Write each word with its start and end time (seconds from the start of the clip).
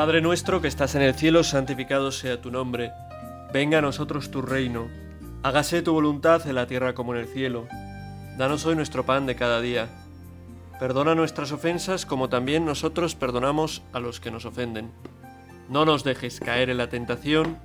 Padre 0.00 0.22
nuestro 0.22 0.62
que 0.62 0.68
estás 0.68 0.94
en 0.94 1.02
el 1.02 1.12
cielo, 1.12 1.44
santificado 1.44 2.10
sea 2.10 2.40
tu 2.40 2.50
nombre. 2.50 2.90
Venga 3.52 3.80
a 3.80 3.82
nosotros 3.82 4.30
tu 4.30 4.40
reino. 4.40 4.88
Hágase 5.42 5.82
tu 5.82 5.92
voluntad 5.92 6.48
en 6.48 6.54
la 6.54 6.66
tierra 6.66 6.94
como 6.94 7.14
en 7.14 7.20
el 7.20 7.26
cielo. 7.26 7.68
Danos 8.38 8.64
hoy 8.64 8.76
nuestro 8.76 9.04
pan 9.04 9.26
de 9.26 9.36
cada 9.36 9.60
día. 9.60 9.90
Perdona 10.78 11.14
nuestras 11.14 11.52
ofensas 11.52 12.06
como 12.06 12.30
también 12.30 12.64
nosotros 12.64 13.14
perdonamos 13.14 13.82
a 13.92 14.00
los 14.00 14.20
que 14.20 14.30
nos 14.30 14.46
ofenden. 14.46 14.90
No 15.68 15.84
nos 15.84 16.02
dejes 16.02 16.40
caer 16.40 16.70
en 16.70 16.78
la 16.78 16.88
tentación 16.88 17.58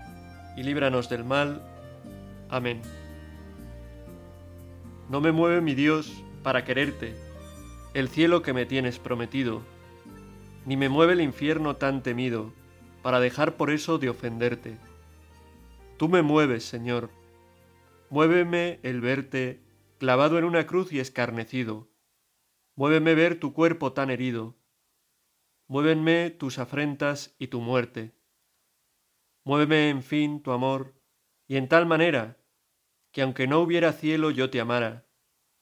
y 0.58 0.64
líbranos 0.64 1.08
del 1.08 1.23
mal. 1.23 1.62
Amén. 2.50 2.81
No 5.08 5.22
me 5.22 5.31
mueve 5.31 5.62
mi 5.62 5.73
Dios 5.73 6.12
para 6.44 6.66
quererte, 6.66 7.16
el 7.94 8.09
cielo 8.09 8.42
que 8.42 8.52
me 8.52 8.66
tienes 8.66 9.00
prometido 9.00 9.62
ni 10.66 10.78
me 10.78 10.90
mueve 10.90 11.14
el 11.14 11.22
infierno 11.22 11.76
tan 11.76 12.04
temido, 12.04 12.54
para 13.02 13.20
dejar 13.20 13.56
por 13.56 13.70
eso 13.70 13.98
de 13.98 14.10
ofenderte. 14.10 14.78
Tú 15.98 16.10
me 16.10 16.22
mueves, 16.22 16.64
Señor. 16.66 17.12
Muéveme 18.10 18.80
el 18.84 19.00
verte 19.00 19.62
clavado 20.00 20.38
en 20.38 20.44
una 20.44 20.66
cruz 20.66 20.92
y 20.92 21.00
escarnecido. 21.00 21.88
Muéveme 22.76 23.16
ver 23.16 23.40
tu 23.40 23.54
cuerpo 23.54 23.94
tan 23.94 24.09
herido. 24.09 24.56
Muévenme 25.68 26.32
tus 26.32 26.59
afrentas 26.59 27.36
y 27.40 27.48
tu 27.48 27.62
muerte. 27.62 28.14
Muéveme, 29.44 29.90
en 29.90 30.04
fin, 30.04 30.42
tu 30.42 30.52
amor, 30.52 30.95
y 31.48 31.58
en 31.58 31.67
tal 31.67 31.86
manera 31.86 32.38
que 33.11 33.22
aunque 33.22 33.48
no 33.48 33.61
hubiera 33.61 33.94
cielo 33.94 34.30
yo 34.30 34.50
te 34.50 34.59
amara, 34.59 35.08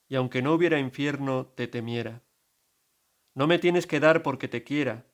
y 0.08 0.16
aunque 0.16 0.42
no 0.42 0.54
hubiera 0.54 0.80
infierno 0.80 1.46
te 1.46 1.68
temiera. 1.68 2.23
No 3.36 3.48
me 3.48 3.60
tienes 3.60 3.88
que 3.88 4.00
dar 4.00 4.22
porque 4.22 4.48
te 4.48 4.64
quiera, 4.64 5.06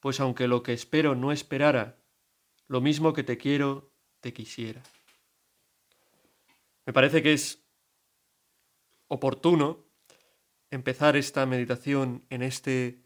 pues 0.00 0.20
aunque 0.20 0.48
lo 0.48 0.62
que 0.62 0.72
espero 0.72 1.14
no 1.14 1.32
esperara, 1.32 1.98
lo 2.66 2.80
mismo 2.80 3.12
que 3.12 3.24
te 3.24 3.38
quiero, 3.38 3.90
te 4.20 4.32
quisiera. 4.32 4.82
Me 6.84 6.92
parece 6.92 7.22
que 7.22 7.32
es 7.32 7.64
oportuno 9.08 9.86
empezar 10.70 11.16
esta 11.16 11.46
meditación 11.46 12.26
en 12.28 12.42
este 12.42 13.02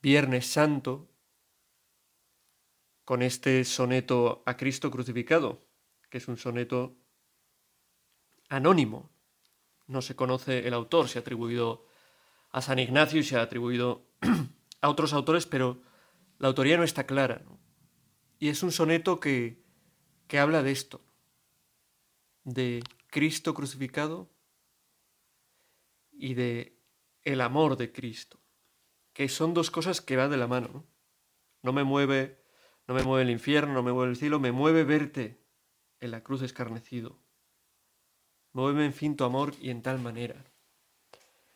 Viernes 0.00 0.46
Santo 0.46 1.10
con 3.04 3.22
este 3.22 3.64
soneto 3.64 4.42
a 4.46 4.56
Cristo 4.56 4.90
crucificado, 4.90 5.60
que 6.08 6.18
es 6.18 6.28
un 6.28 6.38
soneto 6.38 6.96
anónimo. 8.48 9.10
No 9.86 10.00
se 10.00 10.16
conoce 10.16 10.66
el 10.66 10.74
autor, 10.74 11.08
se 11.08 11.18
ha 11.18 11.20
atribuido 11.20 11.89
a 12.50 12.62
San 12.62 12.78
Ignacio 12.78 13.20
y 13.20 13.24
se 13.24 13.36
ha 13.36 13.42
atribuido 13.42 14.06
a 14.80 14.88
otros 14.88 15.12
autores, 15.12 15.46
pero 15.46 15.82
la 16.38 16.48
autoría 16.48 16.76
no 16.76 16.84
está 16.84 17.06
clara. 17.06 17.42
Y 18.38 18.48
es 18.48 18.62
un 18.62 18.72
soneto 18.72 19.20
que, 19.20 19.62
que 20.26 20.38
habla 20.38 20.62
de 20.62 20.72
esto, 20.72 21.02
de 22.44 22.82
Cristo 23.08 23.54
crucificado 23.54 24.30
y 26.12 26.34
de 26.34 26.78
el 27.22 27.40
amor 27.40 27.76
de 27.76 27.92
Cristo, 27.92 28.40
que 29.12 29.28
son 29.28 29.54
dos 29.54 29.70
cosas 29.70 30.00
que 30.00 30.16
van 30.16 30.30
de 30.30 30.36
la 30.36 30.46
mano. 30.46 30.68
¿no? 30.72 30.90
no 31.62 31.72
me 31.72 31.84
mueve, 31.84 32.42
no 32.86 32.94
me 32.94 33.02
mueve 33.02 33.24
el 33.24 33.30
infierno, 33.30 33.74
no 33.74 33.82
me 33.82 33.92
mueve 33.92 34.10
el 34.10 34.16
cielo, 34.16 34.40
me 34.40 34.52
mueve 34.52 34.84
verte 34.84 35.40
en 36.00 36.10
la 36.10 36.22
cruz 36.22 36.42
escarnecido. 36.42 37.18
Muéveme 38.52 38.86
en 38.86 38.92
fin 38.92 39.16
tu 39.16 39.24
amor 39.24 39.54
y 39.60 39.70
en 39.70 39.82
tal 39.82 40.00
manera. 40.00 40.44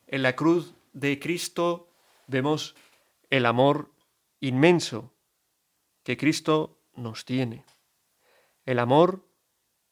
En 0.06 0.22
la 0.22 0.36
cruz 0.36 0.74
de 0.94 1.19
Cristo 1.19 1.91
vemos 2.27 2.75
el 3.28 3.44
amor 3.44 3.93
inmenso 4.41 5.12
que 6.03 6.16
Cristo 6.16 6.81
nos 6.94 7.25
tiene. 7.25 7.65
El 8.65 8.78
amor 8.78 9.28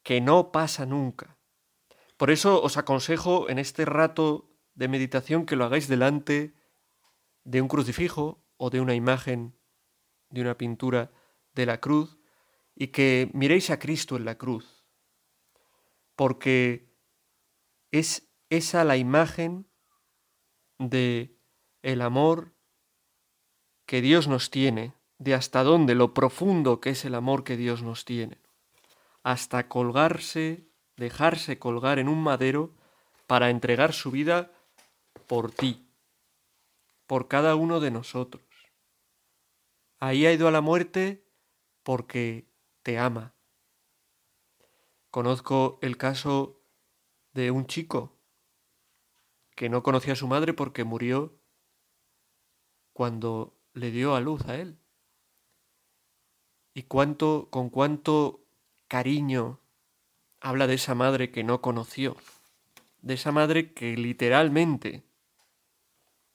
que 0.01 0.21
no 0.21 0.51
pasa 0.51 0.85
nunca. 0.85 1.37
Por 2.17 2.31
eso 2.31 2.61
os 2.63 2.77
aconsejo 2.77 3.49
en 3.49 3.59
este 3.59 3.85
rato 3.85 4.49
de 4.73 4.87
meditación 4.87 5.45
que 5.45 5.55
lo 5.55 5.65
hagáis 5.65 5.87
delante 5.87 6.55
de 7.43 7.61
un 7.61 7.67
crucifijo 7.67 8.43
o 8.57 8.69
de 8.69 8.79
una 8.79 8.95
imagen, 8.95 9.55
de 10.29 10.41
una 10.41 10.57
pintura 10.57 11.11
de 11.53 11.65
la 11.65 11.79
cruz, 11.79 12.17
y 12.75 12.87
que 12.87 13.29
miréis 13.33 13.69
a 13.69 13.77
Cristo 13.77 14.15
en 14.15 14.25
la 14.25 14.37
cruz, 14.37 14.85
porque 16.15 16.91
es 17.91 18.31
esa 18.49 18.83
la 18.83 18.97
imagen 18.97 19.67
de 20.79 21.35
el 21.81 22.01
amor 22.01 22.53
que 23.85 24.01
Dios 24.01 24.27
nos 24.27 24.49
tiene, 24.49 24.93
de 25.17 25.33
hasta 25.33 25.63
dónde, 25.63 25.95
lo 25.95 26.13
profundo 26.13 26.79
que 26.79 26.91
es 26.91 27.05
el 27.05 27.15
amor 27.15 27.43
que 27.43 27.57
Dios 27.57 27.83
nos 27.83 28.05
tiene, 28.05 28.39
hasta 29.23 29.67
colgarse, 29.67 30.67
dejarse 30.97 31.59
colgar 31.59 31.99
en 31.99 32.09
un 32.09 32.21
madero 32.21 32.75
para 33.27 33.49
entregar 33.49 33.93
su 33.93 34.11
vida 34.11 34.51
por 35.27 35.51
ti, 35.51 35.87
por 37.07 37.27
cada 37.27 37.55
uno 37.55 37.79
de 37.79 37.91
nosotros. 37.91 38.43
Ahí 39.99 40.25
ha 40.25 40.33
ido 40.33 40.47
a 40.47 40.51
la 40.51 40.61
muerte 40.61 41.25
porque 41.83 42.49
te 42.81 42.97
ama. 42.97 43.33
Conozco 45.09 45.79
el 45.81 45.97
caso 45.97 46.61
de 47.33 47.51
un 47.51 47.67
chico 47.67 48.17
que 49.55 49.69
no 49.69 49.83
conocía 49.83 50.13
a 50.13 50.17
su 50.17 50.27
madre 50.27 50.53
porque 50.53 50.83
murió 50.83 51.39
cuando 52.93 53.57
le 53.73 53.91
dio 53.91 54.15
a 54.15 54.21
luz 54.21 54.45
a 54.45 54.55
él. 54.55 54.77
Y 56.73 56.83
cuánto, 56.83 57.49
con 57.51 57.69
cuánto 57.69 58.45
cariño 58.87 59.59
habla 60.39 60.67
de 60.67 60.75
esa 60.75 60.95
madre 60.95 61.31
que 61.31 61.43
no 61.43 61.61
conoció, 61.61 62.15
de 63.01 63.13
esa 63.15 63.31
madre 63.31 63.73
que 63.73 63.95
literalmente 63.95 65.03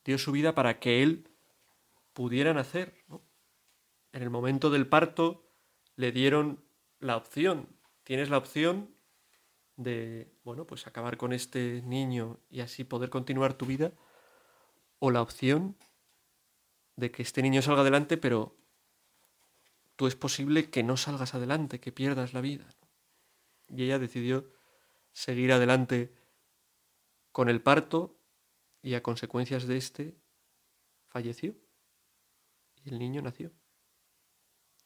dio 0.04 0.18
su 0.18 0.32
vida 0.32 0.54
para 0.54 0.78
que 0.78 1.02
él 1.02 1.28
pudiera 2.12 2.54
nacer. 2.54 3.04
En 4.12 4.22
el 4.22 4.30
momento 4.30 4.70
del 4.70 4.86
parto 4.86 5.48
le 5.96 6.12
dieron 6.12 6.64
la 6.98 7.16
opción, 7.16 7.68
tienes 8.04 8.30
la 8.30 8.38
opción 8.38 8.94
de, 9.78 10.28
bueno, 10.42 10.66
pues 10.66 10.86
acabar 10.86 11.16
con 11.16 11.32
este 11.32 11.82
niño 11.82 12.40
y 12.50 12.60
así 12.60 12.82
poder 12.82 13.10
continuar 13.10 13.54
tu 13.54 13.64
vida, 13.64 13.92
o 14.98 15.12
la 15.12 15.22
opción 15.22 15.76
de 16.96 17.12
que 17.12 17.22
este 17.22 17.42
niño 17.42 17.62
salga 17.62 17.82
adelante, 17.82 18.16
pero 18.16 18.56
tú 19.94 20.08
es 20.08 20.16
posible 20.16 20.68
que 20.68 20.82
no 20.82 20.96
salgas 20.96 21.34
adelante, 21.34 21.80
que 21.80 21.92
pierdas 21.92 22.34
la 22.34 22.40
vida. 22.40 22.68
Y 23.68 23.84
ella 23.84 24.00
decidió 24.00 24.50
seguir 25.12 25.52
adelante 25.52 26.12
con 27.30 27.48
el 27.48 27.62
parto 27.62 28.18
y 28.82 28.94
a 28.94 29.02
consecuencias 29.02 29.68
de 29.68 29.76
este 29.76 30.18
falleció. 31.06 31.54
Y 32.82 32.90
el 32.90 32.98
niño 32.98 33.22
nació. 33.22 33.52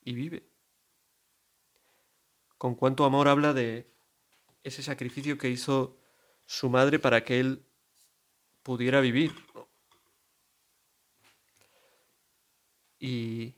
Y 0.02 0.14
vive. 0.14 0.50
Con 2.58 2.75
cuánto 2.75 3.04
amor 3.04 3.28
habla 3.28 3.54
de 3.54 3.91
ese 4.62 4.82
sacrificio 4.82 5.38
que 5.38 5.48
hizo 5.48 5.98
su 6.46 6.68
madre 6.68 6.98
para 6.98 7.24
que 7.24 7.40
él 7.40 7.66
pudiera 8.62 9.00
vivir. 9.00 9.32
Y 12.98 13.54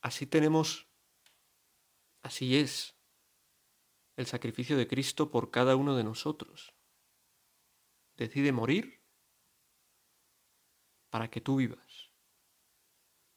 así 0.00 0.26
tenemos, 0.26 0.86
así 2.22 2.56
es 2.56 2.94
el 4.16 4.26
sacrificio 4.26 4.76
de 4.76 4.86
Cristo 4.86 5.30
por 5.30 5.50
cada 5.50 5.76
uno 5.76 5.96
de 5.96 6.04
nosotros. 6.04 6.72
Decide 8.16 8.52
morir 8.52 9.02
para 11.10 11.28
que 11.28 11.40
tú 11.40 11.56
vivas. 11.56 12.10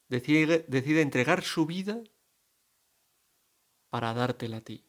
Decide, 0.08 0.66
decide 0.68 1.02
entregar 1.02 1.44
su 1.44 1.66
vida 1.66 2.02
para 3.90 4.14
dártela 4.14 4.58
a 4.58 4.62
ti. 4.62 4.86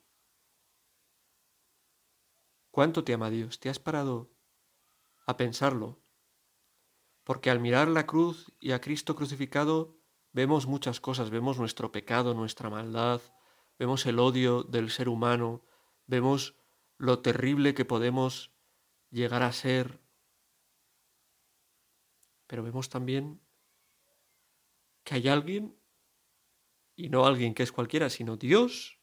¿Cuánto 2.70 3.04
te 3.04 3.14
ama 3.14 3.30
Dios? 3.30 3.60
¿Te 3.60 3.68
has 3.68 3.78
parado 3.78 4.30
a 5.26 5.36
pensarlo? 5.36 6.02
Porque 7.24 7.50
al 7.50 7.60
mirar 7.60 7.88
la 7.88 8.06
cruz 8.06 8.52
y 8.58 8.72
a 8.72 8.80
Cristo 8.80 9.14
crucificado 9.16 9.98
vemos 10.32 10.66
muchas 10.66 11.00
cosas, 11.00 11.30
vemos 11.30 11.58
nuestro 11.58 11.90
pecado, 11.92 12.34
nuestra 12.34 12.70
maldad, 12.70 13.20
vemos 13.78 14.06
el 14.06 14.18
odio 14.18 14.62
del 14.62 14.90
ser 14.90 15.08
humano, 15.08 15.64
vemos 16.06 16.56
lo 16.96 17.20
terrible 17.20 17.74
que 17.74 17.84
podemos 17.84 18.52
llegar 19.10 19.42
a 19.42 19.52
ser, 19.52 20.00
pero 22.46 22.62
vemos 22.62 22.88
también 22.88 23.40
que 25.04 25.14
hay 25.14 25.28
alguien, 25.28 25.78
y 26.94 27.08
no 27.08 27.24
alguien 27.24 27.54
que 27.54 27.62
es 27.62 27.72
cualquiera, 27.72 28.10
sino 28.10 28.36
Dios, 28.36 28.97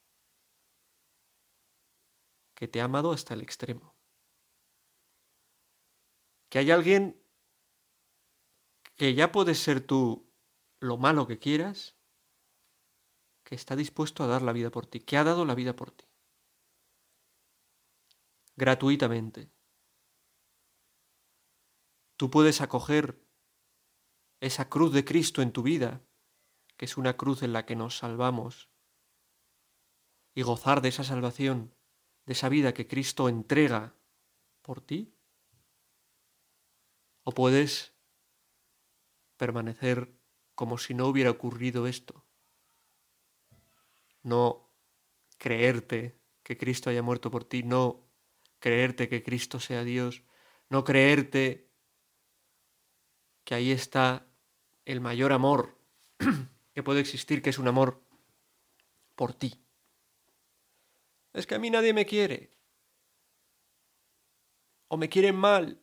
que 2.56 2.68
te 2.68 2.82
ha 2.82 2.86
amado 2.86 3.12
hasta 3.12 3.34
el 3.34 3.42
extremo. 3.42 3.96
Que 6.50 6.60
hay 6.60 6.72
alguien 6.72 7.22
que 8.96 9.14
ya 9.14 9.32
puedes 9.32 9.60
ser 9.60 9.86
tú 9.86 10.32
lo 10.80 10.98
malo 10.98 11.28
que 11.28 11.38
quieras, 11.38 11.98
que 13.44 13.56
está 13.56 13.76
dispuesto 13.76 14.24
a 14.24 14.28
dar 14.28 14.42
la 14.42 14.54
vida 14.54 14.72
por 14.72 14.88
ti, 14.88 15.02
que 15.02 15.18
ha 15.18 15.24
dado 15.24 15.46
la 15.46 15.54
vida 15.54 15.76
por 15.76 15.92
ti. 15.92 16.06
Gratuitamente. 18.56 19.52
Tú 22.18 22.32
puedes 22.32 22.62
acoger 22.62 23.22
esa 24.40 24.70
cruz 24.70 24.94
de 24.94 25.04
Cristo 25.04 25.42
en 25.42 25.52
tu 25.52 25.62
vida, 25.62 26.02
que 26.78 26.86
es 26.86 26.98
una 26.98 27.18
cruz 27.18 27.44
en 27.44 27.52
la 27.52 27.66
que 27.66 27.76
nos 27.76 27.98
salvamos, 27.98 28.70
y 30.34 30.42
gozar 30.42 30.82
de 30.82 30.90
esa 30.90 31.04
salvación, 31.04 31.76
de 32.26 32.34
esa 32.34 32.50
vida 32.50 32.74
que 32.74 32.88
Cristo 32.88 33.30
entrega 33.30 33.96
por 34.62 34.82
ti. 34.82 35.14
O 37.24 37.32
puedes 37.32 37.94
permanecer 39.38 40.12
como 40.56 40.78
si 40.78 40.94
no 40.94 41.08
hubiera 41.08 41.32
ocurrido 41.32 41.88
esto. 41.88 42.26
No 44.24 44.70
creerte 45.38 46.20
que 46.44 46.58
Cristo 46.58 46.90
haya 46.90 47.02
muerto 47.02 47.30
por 47.30 47.44
ti, 47.44 47.64
no 47.64 48.08
creerte 48.60 49.10
que 49.10 49.24
Cristo 49.24 49.60
sea 49.60 49.84
Dios, 49.84 50.24
no 50.70 50.84
creerte 50.84 51.70
que 53.44 53.56
ahí 53.56 53.72
está 53.72 54.28
el 54.86 55.02
mayor 55.02 55.32
amor 55.34 55.78
que 56.74 56.84
puede 56.84 57.00
existir, 57.00 57.42
que 57.42 57.50
es 57.50 57.60
un 57.60 57.68
amor 57.68 58.02
por 59.16 59.34
ti. 59.34 59.65
Es 61.36 61.46
que 61.46 61.56
a 61.56 61.60
mí 61.60 61.70
nadie 61.70 61.94
me 61.94 62.06
quiere. 62.06 62.40
O 64.88 64.96
me 64.98 65.10
quieren 65.10 65.36
mal. 65.36 65.82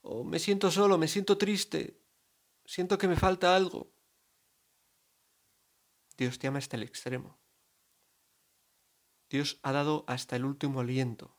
O 0.00 0.24
me 0.24 0.38
siento 0.38 0.70
solo, 0.70 0.96
me 0.96 1.06
siento 1.06 1.36
triste. 1.36 2.00
Siento 2.64 2.96
que 2.96 3.08
me 3.08 3.16
falta 3.16 3.54
algo. 3.54 3.92
Dios 6.16 6.38
te 6.38 6.46
ama 6.46 6.58
hasta 6.58 6.76
el 6.76 6.82
extremo. 6.82 7.38
Dios 9.28 9.60
ha 9.62 9.72
dado 9.72 10.04
hasta 10.08 10.36
el 10.36 10.44
último 10.44 10.80
aliento 10.80 11.36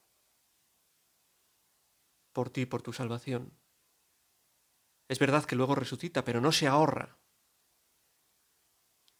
por 2.37 2.51
ti, 2.51 2.67
por 2.67 2.83
tu 2.83 2.93
salvación. 2.93 3.57
Es 5.07 5.17
verdad 5.17 5.45
que 5.45 5.55
luego 5.55 5.73
resucita, 5.73 6.23
pero 6.23 6.39
no 6.39 6.51
se 6.51 6.67
ahorra. 6.67 7.17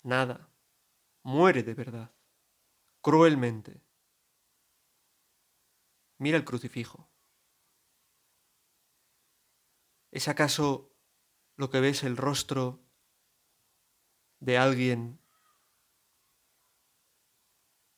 Nada. 0.03 0.51
Muere 1.24 1.63
de 1.63 1.74
verdad. 1.74 2.16
Cruelmente. 3.07 3.81
Mira 6.18 6.36
el 6.36 6.44
crucifijo. 6.44 7.09
¿Es 10.12 10.27
acaso 10.27 10.94
lo 11.56 11.69
que 11.69 11.80
ves 11.80 12.04
el 12.04 12.18
rostro 12.18 12.83
de 14.42 14.57
alguien 14.57 15.21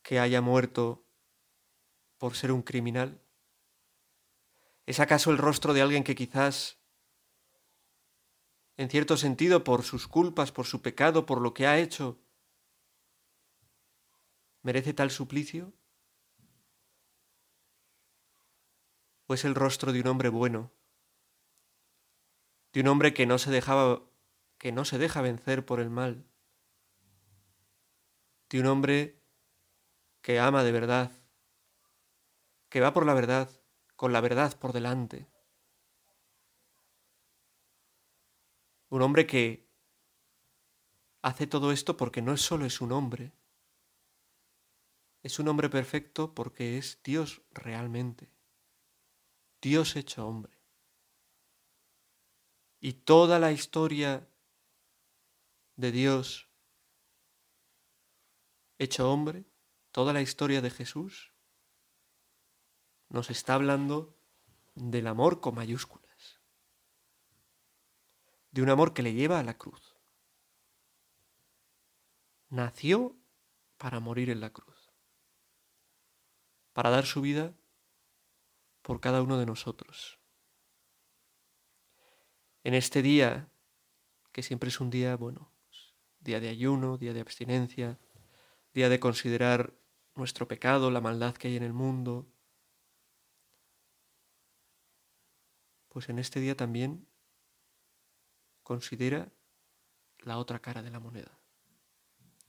que 0.03 0.19
haya 0.19 0.41
muerto 0.41 1.07
por 2.19 2.35
ser 2.35 2.51
un 2.51 2.61
criminal? 2.61 3.19
¿Es 4.85 4.99
acaso 4.99 5.31
el 5.31 5.39
rostro 5.39 5.73
de 5.73 5.81
alguien 5.81 6.03
que 6.03 6.13
quizás 6.13 6.77
en 8.77 8.91
cierto 8.91 9.17
sentido, 9.17 9.63
por 9.63 9.81
sus 9.81 10.07
culpas, 10.07 10.51
por 10.51 10.67
su 10.67 10.83
pecado, 10.83 11.25
por 11.25 11.41
lo 11.41 11.55
que 11.55 11.65
ha 11.65 11.79
hecho, 11.79 12.21
merece 14.61 14.93
tal 14.93 15.11
suplicio? 15.11 15.73
¿O 19.27 19.33
es 19.33 19.45
el 19.45 19.55
rostro 19.55 19.93
de 19.93 20.01
un 20.01 20.07
hombre 20.07 20.29
bueno, 20.29 20.71
de 22.73 22.81
un 22.81 22.87
hombre 22.87 23.13
que 23.13 23.25
no 23.25 23.37
se 23.37 23.51
dejaba 23.51 24.03
que 24.57 24.71
no 24.71 24.83
se 24.83 24.97
deja 24.97 25.21
vencer 25.21 25.65
por 25.65 25.79
el 25.79 25.89
mal, 25.89 26.25
de 28.49 28.59
un 28.59 28.65
hombre 28.65 29.23
que 30.21 30.39
ama 30.39 30.63
de 30.63 30.71
verdad, 30.71 31.11
que 32.67 32.81
va 32.81 32.93
por 32.93 33.05
la 33.05 33.13
verdad, 33.13 33.49
con 33.95 34.11
la 34.11 34.21
verdad 34.21 34.57
por 34.59 34.73
delante? 34.73 35.27
Un 38.89 39.01
hombre 39.03 39.25
que 39.27 39.69
hace 41.21 41.47
todo 41.47 41.71
esto 41.71 41.95
porque 41.95 42.21
no 42.21 42.35
solo 42.37 42.65
es 42.65 42.81
un 42.81 42.91
hombre, 42.91 43.31
es 45.23 45.39
un 45.39 45.47
hombre 45.47 45.69
perfecto 45.69 46.33
porque 46.33 46.77
es 46.77 47.01
Dios 47.03 47.41
realmente, 47.51 48.31
Dios 49.61 49.95
hecho 49.95 50.27
hombre. 50.27 50.57
Y 52.79 52.93
toda 52.93 53.39
la 53.39 53.51
historia 53.51 54.29
de 55.75 55.91
Dios 55.91 56.47
hecho 58.77 59.11
hombre, 59.11 59.45
toda 59.91 60.13
la 60.13 60.21
historia 60.21 60.61
de 60.61 60.69
Jesús, 60.69 61.33
nos 63.09 63.29
está 63.29 63.55
hablando 63.55 64.17
del 64.75 65.07
amor 65.07 65.41
con 65.41 65.55
mayúsculas 65.55 66.09
de 68.51 68.61
un 68.61 68.69
amor 68.69 68.93
que 68.93 69.03
le 69.03 69.13
lleva 69.13 69.39
a 69.39 69.43
la 69.43 69.57
cruz. 69.57 69.95
Nació 72.49 73.15
para 73.77 73.99
morir 73.99 74.29
en 74.29 74.39
la 74.39 74.51
cruz, 74.51 74.78
para 76.73 76.89
dar 76.89 77.05
su 77.05 77.21
vida 77.21 77.53
por 78.81 78.99
cada 78.99 79.21
uno 79.21 79.37
de 79.37 79.45
nosotros. 79.45 80.19
En 82.63 82.73
este 82.73 83.01
día, 83.01 83.49
que 84.31 84.43
siempre 84.43 84.69
es 84.69 84.79
un 84.79 84.89
día, 84.89 85.15
bueno, 85.15 85.51
día 86.19 86.39
de 86.39 86.49
ayuno, 86.49 86.97
día 86.97 87.13
de 87.13 87.21
abstinencia, 87.21 87.99
día 88.73 88.89
de 88.89 88.99
considerar 88.99 89.73
nuestro 90.15 90.47
pecado, 90.47 90.91
la 90.91 91.01
maldad 91.01 91.35
que 91.35 91.47
hay 91.47 91.55
en 91.55 91.63
el 91.63 91.73
mundo, 91.73 92.27
pues 95.87 96.09
en 96.09 96.19
este 96.19 96.39
día 96.39 96.55
también 96.55 97.07
considera 98.63 99.31
la 100.19 100.37
otra 100.37 100.59
cara 100.59 100.83
de 100.83 100.91
la 100.91 100.99
moneda, 100.99 101.39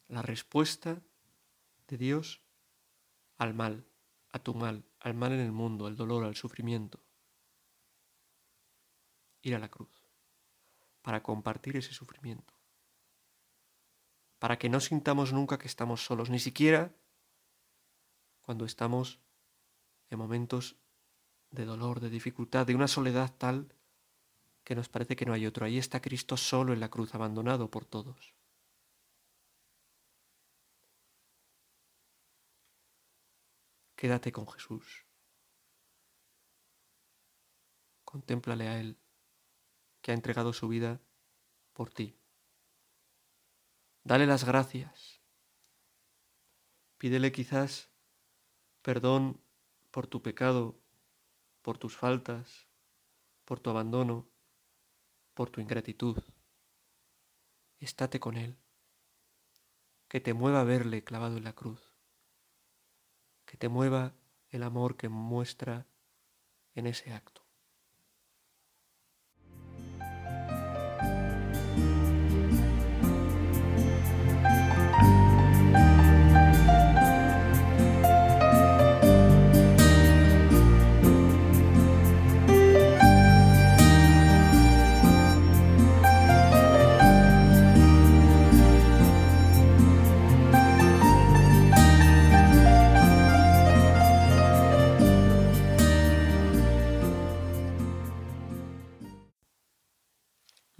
la 0.08 0.22
respuesta 0.22 1.02
de 1.88 1.96
Dios 1.96 2.42
al 3.38 3.54
mal, 3.54 3.89
a 4.32 4.38
tu 4.38 4.54
mal, 4.54 4.84
al 5.00 5.14
mal 5.14 5.32
en 5.32 5.40
el 5.40 5.52
mundo, 5.52 5.86
al 5.86 5.96
dolor, 5.96 6.24
al 6.24 6.36
sufrimiento. 6.36 7.00
Ir 9.42 9.54
a 9.54 9.58
la 9.58 9.70
cruz, 9.70 10.04
para 11.02 11.22
compartir 11.22 11.76
ese 11.76 11.92
sufrimiento, 11.92 12.52
para 14.38 14.58
que 14.58 14.68
no 14.68 14.80
sintamos 14.80 15.32
nunca 15.32 15.58
que 15.58 15.66
estamos 15.66 16.04
solos, 16.04 16.30
ni 16.30 16.38
siquiera 16.38 16.94
cuando 18.42 18.64
estamos 18.64 19.20
en 20.10 20.18
momentos 20.18 20.76
de 21.50 21.64
dolor, 21.64 22.00
de 22.00 22.10
dificultad, 22.10 22.66
de 22.66 22.74
una 22.74 22.88
soledad 22.88 23.34
tal 23.36 23.74
que 24.64 24.74
nos 24.74 24.88
parece 24.88 25.16
que 25.16 25.26
no 25.26 25.32
hay 25.32 25.46
otro. 25.46 25.64
Ahí 25.64 25.78
está 25.78 26.00
Cristo 26.00 26.36
solo 26.36 26.72
en 26.72 26.80
la 26.80 26.90
cruz, 26.90 27.14
abandonado 27.14 27.70
por 27.70 27.84
todos. 27.84 28.34
Quédate 34.00 34.32
con 34.32 34.48
Jesús. 34.48 35.04
Contémplale 38.02 38.66
a 38.66 38.80
Él, 38.80 38.98
que 40.00 40.10
ha 40.10 40.14
entregado 40.14 40.54
su 40.54 40.68
vida 40.68 41.02
por 41.74 41.92
ti. 41.92 42.18
Dale 44.02 44.24
las 44.24 44.44
gracias. 44.44 45.20
Pídele 46.96 47.30
quizás 47.30 47.90
perdón 48.80 49.44
por 49.90 50.06
tu 50.06 50.22
pecado, 50.22 50.80
por 51.60 51.76
tus 51.76 51.94
faltas, 51.94 52.68
por 53.44 53.60
tu 53.60 53.68
abandono, 53.68 54.30
por 55.34 55.50
tu 55.50 55.60
ingratitud. 55.60 56.16
Estate 57.80 58.18
con 58.18 58.38
Él, 58.38 58.56
que 60.08 60.20
te 60.20 60.32
mueva 60.32 60.62
a 60.62 60.64
verle 60.64 61.04
clavado 61.04 61.36
en 61.36 61.44
la 61.44 61.52
cruz, 61.52 61.89
que 63.50 63.56
te 63.56 63.68
mueva 63.68 64.14
el 64.50 64.62
amor 64.62 64.96
que 64.96 65.08
muestra 65.08 65.84
en 66.76 66.86
ese 66.86 67.12
acto. 67.12 67.39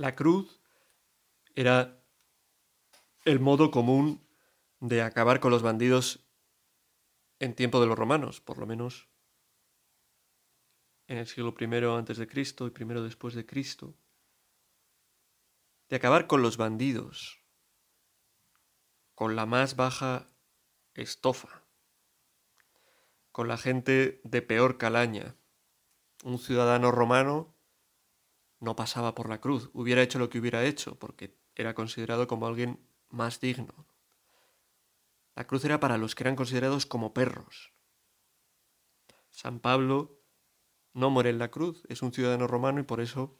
La 0.00 0.16
cruz 0.16 0.62
era 1.54 2.02
el 3.26 3.38
modo 3.38 3.70
común 3.70 4.26
de 4.78 5.02
acabar 5.02 5.40
con 5.40 5.50
los 5.50 5.60
bandidos 5.60 6.26
en 7.38 7.54
tiempo 7.54 7.82
de 7.82 7.86
los 7.86 7.98
romanos, 7.98 8.40
por 8.40 8.56
lo 8.56 8.64
menos 8.64 9.10
en 11.06 11.18
el 11.18 11.26
siglo 11.26 11.54
I 11.60 11.64
antes 11.98 12.16
de 12.16 12.26
Cristo 12.26 12.66
y 12.66 12.70
primero 12.70 13.02
después 13.02 13.34
de 13.34 13.44
Cristo, 13.44 13.94
de 15.90 15.96
acabar 15.96 16.26
con 16.26 16.40
los 16.40 16.56
bandidos, 16.56 17.44
con 19.14 19.36
la 19.36 19.44
más 19.44 19.76
baja 19.76 20.30
estofa, 20.94 21.62
con 23.32 23.48
la 23.48 23.58
gente 23.58 24.22
de 24.24 24.40
peor 24.40 24.78
calaña. 24.78 25.36
Un 26.24 26.38
ciudadano 26.38 26.90
romano 26.90 27.54
no 28.60 28.76
pasaba 28.76 29.14
por 29.14 29.28
la 29.28 29.40
cruz, 29.40 29.70
hubiera 29.72 30.02
hecho 30.02 30.18
lo 30.18 30.28
que 30.28 30.38
hubiera 30.38 30.64
hecho, 30.64 30.98
porque 30.98 31.36
era 31.56 31.74
considerado 31.74 32.28
como 32.28 32.46
alguien 32.46 32.78
más 33.08 33.40
digno. 33.40 33.86
La 35.34 35.46
cruz 35.46 35.64
era 35.64 35.80
para 35.80 35.98
los 35.98 36.14
que 36.14 36.22
eran 36.22 36.36
considerados 36.36 36.86
como 36.86 37.14
perros. 37.14 37.72
San 39.30 39.60
Pablo 39.60 40.20
no 40.92 41.08
muere 41.08 41.30
en 41.30 41.38
la 41.38 41.50
cruz, 41.50 41.82
es 41.88 42.02
un 42.02 42.12
ciudadano 42.12 42.46
romano 42.46 42.80
y 42.80 42.82
por 42.84 43.00
eso, 43.00 43.38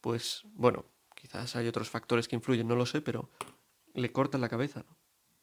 pues 0.00 0.42
bueno, 0.54 0.86
quizás 1.14 1.54
hay 1.54 1.68
otros 1.68 1.88
factores 1.88 2.26
que 2.26 2.36
influyen, 2.36 2.66
no 2.66 2.74
lo 2.74 2.86
sé, 2.86 3.00
pero 3.00 3.30
le 3.92 4.10
cortan 4.10 4.40
la 4.40 4.48
cabeza. 4.48 4.84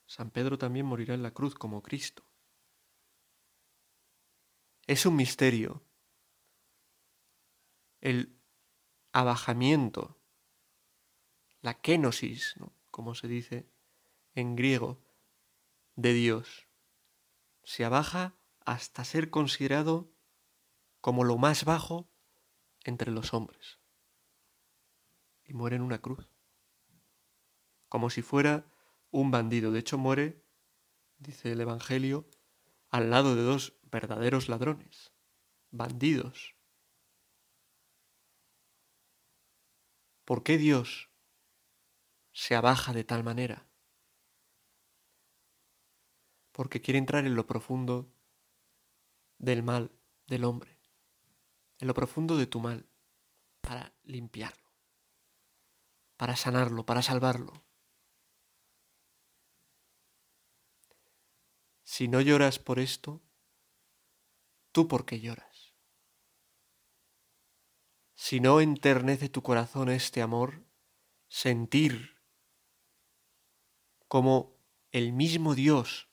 San 0.06 0.30
Pedro 0.32 0.58
también 0.58 0.86
morirá 0.86 1.14
en 1.14 1.24
la 1.24 1.32
cruz 1.32 1.56
como 1.56 1.82
Cristo. 1.82 2.24
Es 4.88 5.06
un 5.06 5.16
misterio 5.16 5.84
el 8.02 8.41
abajamiento, 9.12 10.18
la 11.62 11.76
kenosis, 11.76 12.56
como 12.90 13.16
se 13.16 13.28
dice 13.28 13.70
en 14.36 14.56
griego, 14.56 15.02
de 15.96 16.14
Dios. 16.14 16.68
Se 17.64 17.86
abaja 17.86 18.36
hasta 18.66 19.04
ser 19.06 19.30
considerado 19.30 20.12
como 21.02 21.24
lo 21.24 21.38
más 21.38 21.66
bajo 21.66 22.10
entre 22.84 23.12
los 23.12 23.34
hombres. 23.34 23.80
Y 25.46 25.54
muere 25.54 25.76
en 25.76 25.82
una 25.82 26.00
cruz. 26.00 26.28
Como 27.90 28.10
si 28.10 28.22
fuera 28.22 28.66
un 29.10 29.32
bandido. 29.32 29.72
De 29.72 29.80
hecho, 29.80 29.98
muere, 29.98 30.44
dice 31.18 31.52
el 31.52 31.62
Evangelio, 31.62 32.30
al 32.90 33.10
lado 33.10 33.36
de 33.36 33.44
dos 33.44 33.74
verdaderos 33.84 34.48
ladrones, 34.48 35.12
bandidos. 35.70 36.56
¿Por 40.26 40.44
qué 40.44 40.58
Dios 40.58 41.10
se 42.32 42.56
abaja 42.56 42.94
de 42.94 43.04
tal 43.04 43.24
manera? 43.24 43.68
Porque 46.52 46.82
quiere 46.82 47.00
entrar 47.00 47.26
en 47.26 47.36
lo 47.36 47.48
profundo 47.48 48.14
del 49.38 49.64
mal 49.64 49.92
del 50.28 50.44
hombre, 50.46 50.80
en 51.80 51.88
lo 51.88 51.94
profundo 51.94 52.38
de 52.38 52.48
tu 52.48 52.60
mal, 52.60 52.88
para 53.60 53.94
limpiarlo, 54.04 54.72
para 56.18 56.36
sanarlo, 56.36 56.86
para 56.86 57.02
salvarlo. 57.02 57.66
Si 61.84 62.08
no 62.08 62.22
lloras 62.22 62.60
por 62.60 62.80
esto, 62.80 63.22
¿tú 64.72 64.88
por 64.88 65.06
qué 65.06 65.20
lloras? 65.20 65.51
Si 68.24 68.40
no 68.40 68.62
enternece 68.62 69.30
tu 69.30 69.42
corazón 69.42 69.90
este 69.90 70.22
amor, 70.22 70.64
sentir 71.28 72.22
como 74.08 74.56
el 74.92 75.12
mismo 75.12 75.56
Dios 75.56 76.08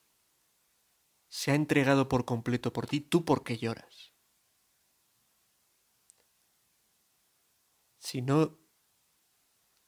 se 1.27 1.51
ha 1.51 1.55
entregado 1.55 2.09
por 2.09 2.25
completo 2.25 2.73
por 2.73 2.87
ti, 2.87 2.99
¿tú 2.99 3.25
por 3.25 3.43
qué 3.43 3.59
lloras? 3.59 4.11
Si 7.99 8.23
no 8.23 8.57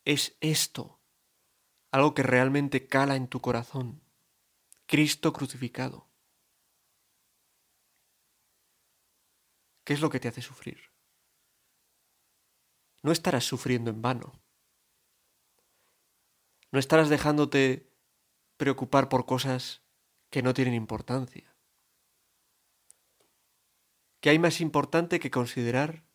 es 0.05 0.37
esto 0.41 1.01
algo 1.89 2.13
que 2.13 2.21
realmente 2.21 2.85
cala 2.85 3.15
en 3.15 3.27
tu 3.29 3.41
corazón, 3.41 4.03
Cristo 4.85 5.33
crucificado, 5.33 6.07
¿qué 9.83 9.93
es 9.93 10.01
lo 10.01 10.11
que 10.11 10.19
te 10.19 10.27
hace 10.27 10.43
sufrir? 10.43 10.90
No 13.03 13.11
estarás 13.11 13.45
sufriendo 13.45 13.89
en 13.89 14.01
vano. 14.01 14.41
No 16.71 16.79
estarás 16.79 17.09
dejándote 17.09 17.91
preocupar 18.57 19.09
por 19.09 19.25
cosas 19.25 19.83
que 20.29 20.41
no 20.41 20.53
tienen 20.53 20.73
importancia. 20.73 21.55
¿Qué 24.21 24.29
hay 24.29 24.39
más 24.39 24.61
importante 24.61 25.19
que 25.19 25.31
considerar 25.31 26.05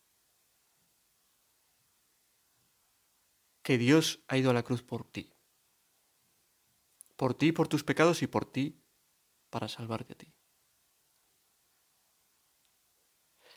que 3.61 3.77
Dios 3.77 4.23
ha 4.29 4.37
ido 4.37 4.49
a 4.49 4.53
la 4.53 4.63
cruz 4.63 4.81
por 4.81 5.03
ti? 5.03 5.33
Por 7.17 7.33
ti, 7.33 7.51
por 7.51 7.67
tus 7.67 7.83
pecados 7.83 8.21
y 8.21 8.27
por 8.27 8.49
ti 8.49 8.81
para 9.49 9.67
salvarte 9.67 10.13
a 10.13 10.17
ti. 10.17 10.33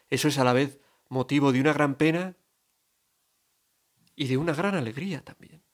Eso 0.09 0.27
es 0.27 0.39
a 0.39 0.45
la 0.45 0.53
vez 0.53 0.81
motivo 1.09 1.53
de 1.53 1.61
una 1.61 1.73
gran 1.73 1.95
pena 1.95 2.37
y 4.21 4.27
de 4.27 4.37
una 4.37 4.53
gran 4.53 4.75
alegría 4.75 5.25
también. 5.25 5.65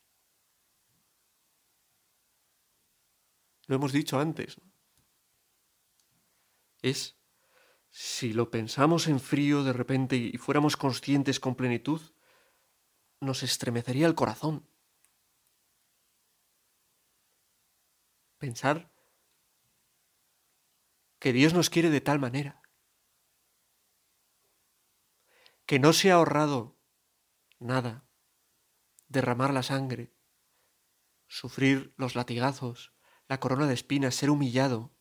Lo 3.66 3.74
hemos 3.74 3.90
dicho 3.90 4.20
antes. 4.20 4.60
Es, 6.80 7.16
si 7.90 8.32
lo 8.32 8.48
pensamos 8.48 9.08
en 9.08 9.18
frío 9.18 9.64
de 9.64 9.72
repente 9.72 10.14
y 10.14 10.38
fuéramos 10.38 10.76
conscientes 10.76 11.40
con 11.40 11.56
plenitud, 11.56 12.00
nos 13.18 13.42
estremecería 13.42 14.06
el 14.06 14.14
corazón. 14.14 14.64
Pensar 18.38 18.92
que 21.18 21.32
Dios 21.32 21.52
nos 21.52 21.68
quiere 21.68 21.90
de 21.90 22.00
tal 22.00 22.20
manera, 22.20 22.62
que 25.66 25.80
no 25.80 25.92
se 25.92 26.12
ha 26.12 26.14
ahorrado 26.14 26.76
nada 27.58 28.05
derramar 29.08 29.52
la 29.52 29.62
sangre, 29.62 30.14
sufrir 31.28 31.94
los 31.96 32.14
latigazos, 32.14 32.94
la 33.28 33.40
corona 33.40 33.66
de 33.66 33.74
espinas, 33.74 34.14
ser 34.14 34.30
humillado. 34.30 34.94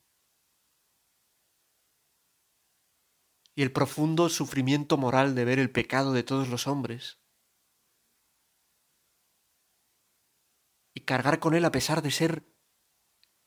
Y 3.53 3.61
el 3.61 3.71
profundo 3.71 4.29
sufrimiento 4.29 4.97
moral 4.97 5.33
de 5.33 5.45
ver 5.45 5.59
el 5.59 5.71
pecado 5.71 6.11
de 6.11 6.23
todos 6.23 6.49
los 6.49 6.67
hombres. 6.67 7.21
Y 10.93 11.01
cargar 11.01 11.39
con 11.39 11.55
él 11.55 11.63
a 11.65 11.71
pesar 11.71 12.01
de 12.01 12.11
ser 12.11 12.45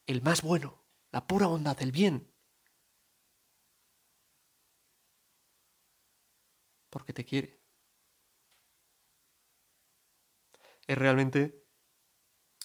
el 0.06 0.22
más 0.22 0.42
bueno, 0.42 0.86
la 1.10 1.26
pura 1.26 1.46
bondad, 1.46 1.76
del 1.76 1.92
bien. 1.92 2.32
Porque 6.90 7.12
te 7.12 7.24
quiere. 7.24 7.57
Es 10.88 10.98
realmente 10.98 11.64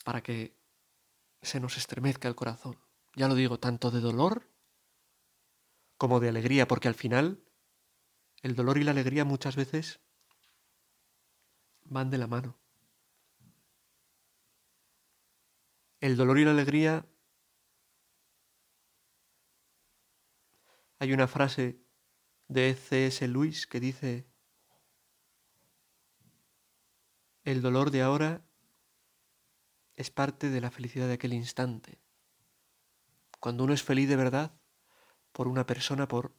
para 0.03 0.23
que 0.23 0.57
se 1.41 1.59
nos 1.59 1.77
estremezca 1.77 2.27
el 2.27 2.35
corazón. 2.35 2.79
Ya 3.15 3.27
lo 3.27 3.35
digo, 3.35 3.59
tanto 3.59 3.91
de 3.91 3.99
dolor 3.99 4.49
como 5.97 6.19
de 6.19 6.29
alegría, 6.29 6.67
porque 6.67 6.87
al 6.87 6.95
final 6.95 7.43
el 8.41 8.55
dolor 8.55 8.77
y 8.77 8.83
la 8.83 8.91
alegría 8.91 9.25
muchas 9.25 9.55
veces 9.55 9.99
van 11.83 12.09
de 12.09 12.17
la 12.17 12.27
mano. 12.27 12.57
El 15.99 16.17
dolor 16.17 16.39
y 16.39 16.45
la 16.45 16.51
alegría... 16.51 17.05
Hay 20.99 21.11
una 21.11 21.27
frase 21.27 21.83
de 22.47 22.75
C.S. 22.75 23.27
Lewis 23.27 23.67
que 23.67 23.81
dice, 23.81 24.32
El 27.43 27.61
dolor 27.61 27.91
de 27.91 28.01
ahora 28.01 28.41
es 29.95 30.09
parte 30.09 30.49
de 30.49 30.61
la 30.61 30.71
felicidad 30.71 31.07
de 31.07 31.13
aquel 31.13 31.33
instante. 31.33 31.99
Cuando 33.39 33.65
uno 33.65 33.73
es 33.73 33.83
feliz 33.83 34.07
de 34.07 34.15
verdad 34.15 34.53
por 35.33 35.49
una 35.49 35.65
persona, 35.65 36.07
por 36.07 36.33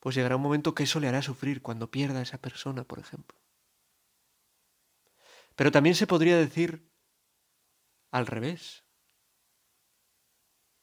pues 0.00 0.14
llegará 0.14 0.36
un 0.36 0.42
momento 0.42 0.74
que 0.74 0.82
eso 0.82 1.00
le 1.00 1.08
hará 1.08 1.22
sufrir 1.22 1.62
cuando 1.62 1.90
pierda 1.90 2.18
a 2.18 2.22
esa 2.22 2.36
persona, 2.36 2.84
por 2.84 2.98
ejemplo. 2.98 3.40
Pero 5.56 5.72
también 5.72 5.94
se 5.94 6.06
podría 6.06 6.36
decir 6.36 6.92
al 8.10 8.26
revés. 8.26 8.84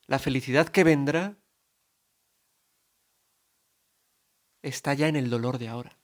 La 0.08 0.18
felicidad 0.18 0.70
que 0.70 0.84
vendrá 0.84 1.38
está 4.64 4.96
ya 4.96 5.08
en 5.08 5.16
el 5.16 5.30
dolor 5.30 5.60
de 5.60 5.68
ahora. 5.68 6.01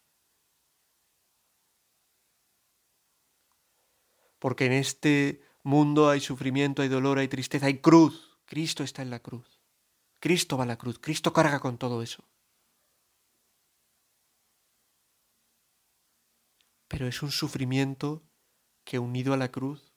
Porque 4.40 4.66
en 4.66 4.74
este 4.74 5.42
mundo, 5.64 6.10
hay 6.10 6.22
sufrimiento, 6.22 6.82
hay 6.82 6.90
dolor, 6.90 7.20
hay 7.20 7.28
tristeza, 7.28 7.66
hay 7.66 7.80
cruz. 7.80 8.38
Cristo 8.46 8.84
está 8.84 9.02
en 9.02 9.10
la 9.10 9.20
cruz. 9.20 9.60
Cristo 10.20 10.58
va 10.58 10.64
a 10.64 10.68
la 10.68 10.78
cruz. 10.78 11.00
Cristo 11.00 11.34
carga 11.34 11.60
con 11.60 11.78
todo 11.78 12.02
eso. 12.02 12.24
Pero 16.88 17.08
es 17.08 17.22
un 17.22 17.32
sufrimiento 17.32 18.24
que 18.84 19.00
unido 19.00 19.34
a 19.34 19.38
la 19.38 19.52
cruz 19.52 19.94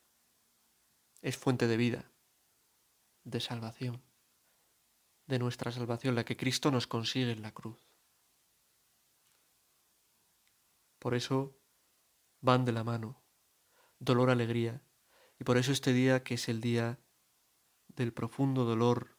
es 1.22 1.36
fuente 1.36 1.68
de 1.68 1.76
vida, 1.76 2.10
de 3.24 3.40
salvación, 3.40 4.02
de 5.26 5.38
nuestra 5.38 5.70
salvación, 5.70 6.16
la 6.16 6.24
que 6.24 6.36
Cristo 6.36 6.70
nos 6.70 6.86
consigue 6.88 7.30
en 7.30 7.42
la 7.42 7.52
cruz. 7.52 7.78
Por 10.98 11.14
eso 11.14 11.56
van 12.40 12.64
de 12.64 12.72
la 12.72 12.82
mano, 12.82 13.19
dolor, 14.00 14.30
alegría, 14.30 14.82
y 15.38 15.44
por 15.44 15.56
eso 15.56 15.70
este 15.70 15.92
día, 15.92 16.24
que 16.24 16.34
es 16.34 16.48
el 16.48 16.60
día 16.60 16.98
del 17.86 18.12
profundo 18.12 18.64
dolor 18.64 19.16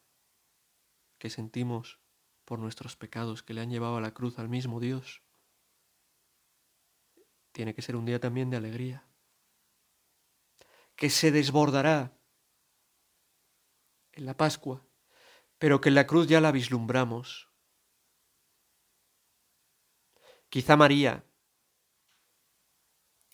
que 1.18 1.30
sentimos 1.30 2.00
por 2.46 2.60
nuestros 2.60 2.96
pecados 2.98 3.44
que 3.44 3.54
le 3.54 3.62
han 3.62 3.70
llevado 3.70 3.98
a 3.98 4.02
la 4.02 4.14
cruz 4.14 4.40
al 4.40 4.50
mismo 4.50 4.80
Dios, 4.80 5.24
tiene 7.52 7.74
que 7.74 7.82
ser 7.82 7.96
un 7.96 8.06
día 8.06 8.20
también 8.20 8.50
de 8.50 8.58
alegría, 8.58 9.08
que 10.96 11.10
se 11.10 11.32
desbordará 11.32 12.18
en 14.14 14.26
la 14.26 14.36
Pascua, 14.36 14.86
pero 15.58 15.80
que 15.80 15.90
en 15.90 15.96
la 15.96 16.08
cruz 16.08 16.28
ya 16.28 16.42
la 16.42 16.52
vislumbramos. 16.52 17.50
Quizá 20.50 20.76
María 20.76 21.24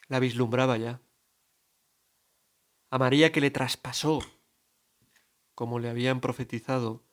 la 0.08 0.20
vislumbraba 0.20 0.78
ya. 0.78 1.02
A 2.90 2.98
María 2.98 3.34
que 3.34 3.42
le 3.42 3.52
traspasó, 3.52 4.20
como 5.56 5.80
le 5.80 5.90
habían 5.90 6.22
profetizado, 6.22 7.04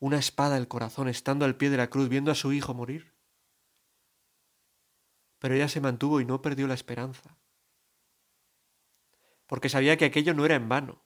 una 0.00 0.18
espada 0.18 0.56
el 0.56 0.66
corazón 0.66 1.06
estando 1.06 1.44
al 1.44 1.56
pie 1.56 1.70
de 1.70 1.76
la 1.76 1.90
cruz 1.90 2.08
viendo 2.08 2.32
a 2.32 2.34
su 2.34 2.52
hijo 2.52 2.74
morir. 2.74 3.14
Pero 5.38 5.54
ella 5.54 5.68
se 5.68 5.80
mantuvo 5.80 6.20
y 6.20 6.24
no 6.24 6.42
perdió 6.42 6.66
la 6.66 6.74
esperanza, 6.74 7.36
porque 9.46 9.68
sabía 9.68 9.96
que 9.96 10.06
aquello 10.06 10.34
no 10.34 10.44
era 10.44 10.56
en 10.56 10.68
vano. 10.68 11.04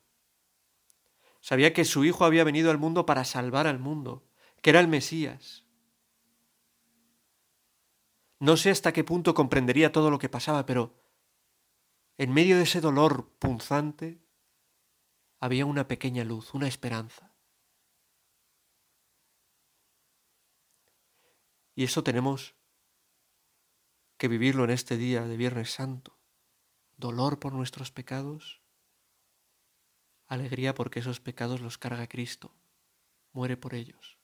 Sabía 1.39 1.73
que 1.73 1.85
su 1.85 2.03
hijo 2.03 2.25
había 2.25 2.43
venido 2.43 2.71
al 2.71 2.79
mundo 2.79 3.05
para 3.05 3.23
salvar 3.23 3.67
al 3.67 3.77
mundo, 3.77 4.27
que 4.63 4.71
era 4.71 4.79
el 4.79 4.87
Mesías. 4.87 5.63
No 8.39 8.57
sé 8.57 8.71
hasta 8.71 8.93
qué 8.93 9.03
punto 9.03 9.35
comprendería 9.35 9.91
todo 9.91 10.09
lo 10.09 10.17
que 10.17 10.29
pasaba, 10.29 10.65
pero 10.65 11.06
en 12.17 12.33
medio 12.33 12.57
de 12.57 12.63
ese 12.63 12.81
dolor 12.81 13.29
punzante 13.39 14.19
había 15.39 15.65
una 15.65 15.87
pequeña 15.87 16.23
luz, 16.23 16.53
una 16.53 16.67
esperanza. 16.67 17.31
Y 21.75 21.83
eso 21.83 22.03
tenemos 22.03 22.55
que 24.17 24.27
vivirlo 24.27 24.63
en 24.63 24.71
este 24.71 24.97
día 24.97 25.27
de 25.27 25.37
Viernes 25.37 25.71
Santo. 25.71 26.17
Dolor 26.97 27.39
por 27.39 27.53
nuestros 27.53 27.91
pecados, 27.91 28.63
alegría 30.25 30.73
porque 30.73 31.01
esos 31.01 31.19
pecados 31.19 31.61
los 31.61 31.77
carga 31.77 32.07
Cristo, 32.07 32.51
muere 33.31 33.57
por 33.57 33.75
ellos, 33.75 34.17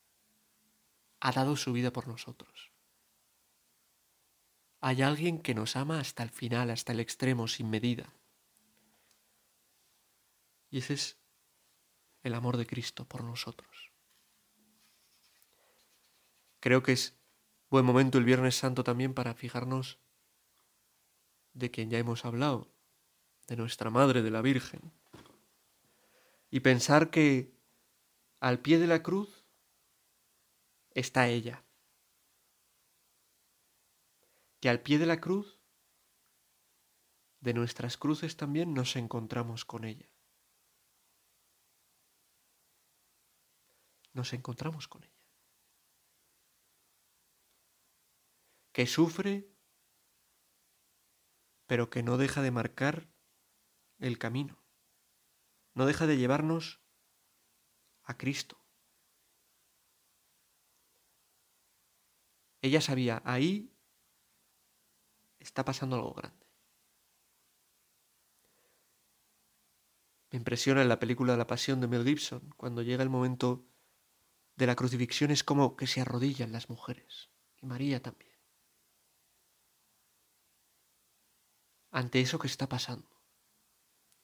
ha 1.19 1.31
dado 1.31 1.55
su 1.55 1.71
vida 1.73 1.93
por 1.93 2.07
nosotros. 2.07 2.72
Hay 4.85 5.01
alguien 5.01 5.39
que 5.39 5.55
nos 5.55 5.77
ama 5.77 6.01
hasta 6.01 6.23
el 6.23 6.29
final, 6.29 6.69
hasta 6.69 6.91
el 6.91 6.99
extremo, 6.99 7.47
sin 7.47 7.69
medida. 7.69 8.11
Y 10.69 10.79
ese 10.79 10.95
es 10.95 11.17
el 12.21 12.33
amor 12.33 12.57
de 12.57 12.67
Cristo 12.67 13.05
por 13.05 13.23
nosotros. 13.23 13.93
Creo 16.59 16.83
que 16.83 16.91
es 16.91 17.15
buen 17.69 17.85
momento 17.85 18.17
el 18.17 18.25
Viernes 18.25 18.57
Santo 18.57 18.83
también 18.83 19.13
para 19.13 19.33
fijarnos 19.35 19.99
de 21.53 21.71
quien 21.71 21.89
ya 21.89 21.97
hemos 21.97 22.25
hablado, 22.25 22.67
de 23.47 23.55
nuestra 23.55 23.89
Madre, 23.89 24.21
de 24.21 24.31
la 24.31 24.41
Virgen, 24.41 24.91
y 26.51 26.59
pensar 26.59 27.09
que 27.09 27.53
al 28.41 28.59
pie 28.59 28.79
de 28.79 28.87
la 28.87 29.01
cruz 29.01 29.45
está 30.93 31.29
ella 31.29 31.63
que 34.63 34.69
al 34.69 34.79
pie 34.81 34.97
de 34.97 35.05
la 35.05 35.19
cruz, 35.19 35.59
de 37.41 37.53
nuestras 37.53 37.97
cruces 37.97 38.37
también 38.37 38.73
nos 38.73 38.95
encontramos 38.95 39.65
con 39.65 39.83
ella. 39.83 40.09
Nos 44.13 44.31
encontramos 44.31 44.87
con 44.87 45.03
ella. 45.03 45.27
Que 48.71 48.87
sufre, 48.87 49.53
pero 51.65 51.89
que 51.89 52.01
no 52.01 52.15
deja 52.15 52.41
de 52.41 52.51
marcar 52.51 53.09
el 53.99 54.17
camino. 54.17 54.63
No 55.73 55.85
deja 55.85 56.07
de 56.07 56.15
llevarnos 56.15 56.81
a 58.03 58.15
Cristo. 58.15 58.65
Ella 62.61 62.79
sabía, 62.79 63.21
ahí 63.25 63.72
está 65.43 65.65
pasando 65.65 65.95
algo 65.95 66.13
grande. 66.13 66.45
Me 70.31 70.37
impresiona 70.37 70.81
en 70.81 70.89
la 70.89 70.99
película 70.99 71.37
La 71.37 71.45
Pasión 71.45 71.79
de 71.79 71.87
Mel 71.87 72.03
Gibson, 72.03 72.53
cuando 72.57 72.81
llega 72.81 73.03
el 73.03 73.09
momento 73.09 73.67
de 74.55 74.65
la 74.65 74.75
crucifixión, 74.75 75.29
es 75.29 75.43
como 75.43 75.75
que 75.75 75.85
se 75.85 76.01
arrodillan 76.01 76.51
las 76.51 76.69
mujeres, 76.69 77.29
y 77.61 77.67
María 77.67 78.01
también, 78.01 78.33
ante 81.91 82.19
eso 82.19 82.39
que 82.39 82.47
está 82.47 82.67
pasando, 82.67 83.21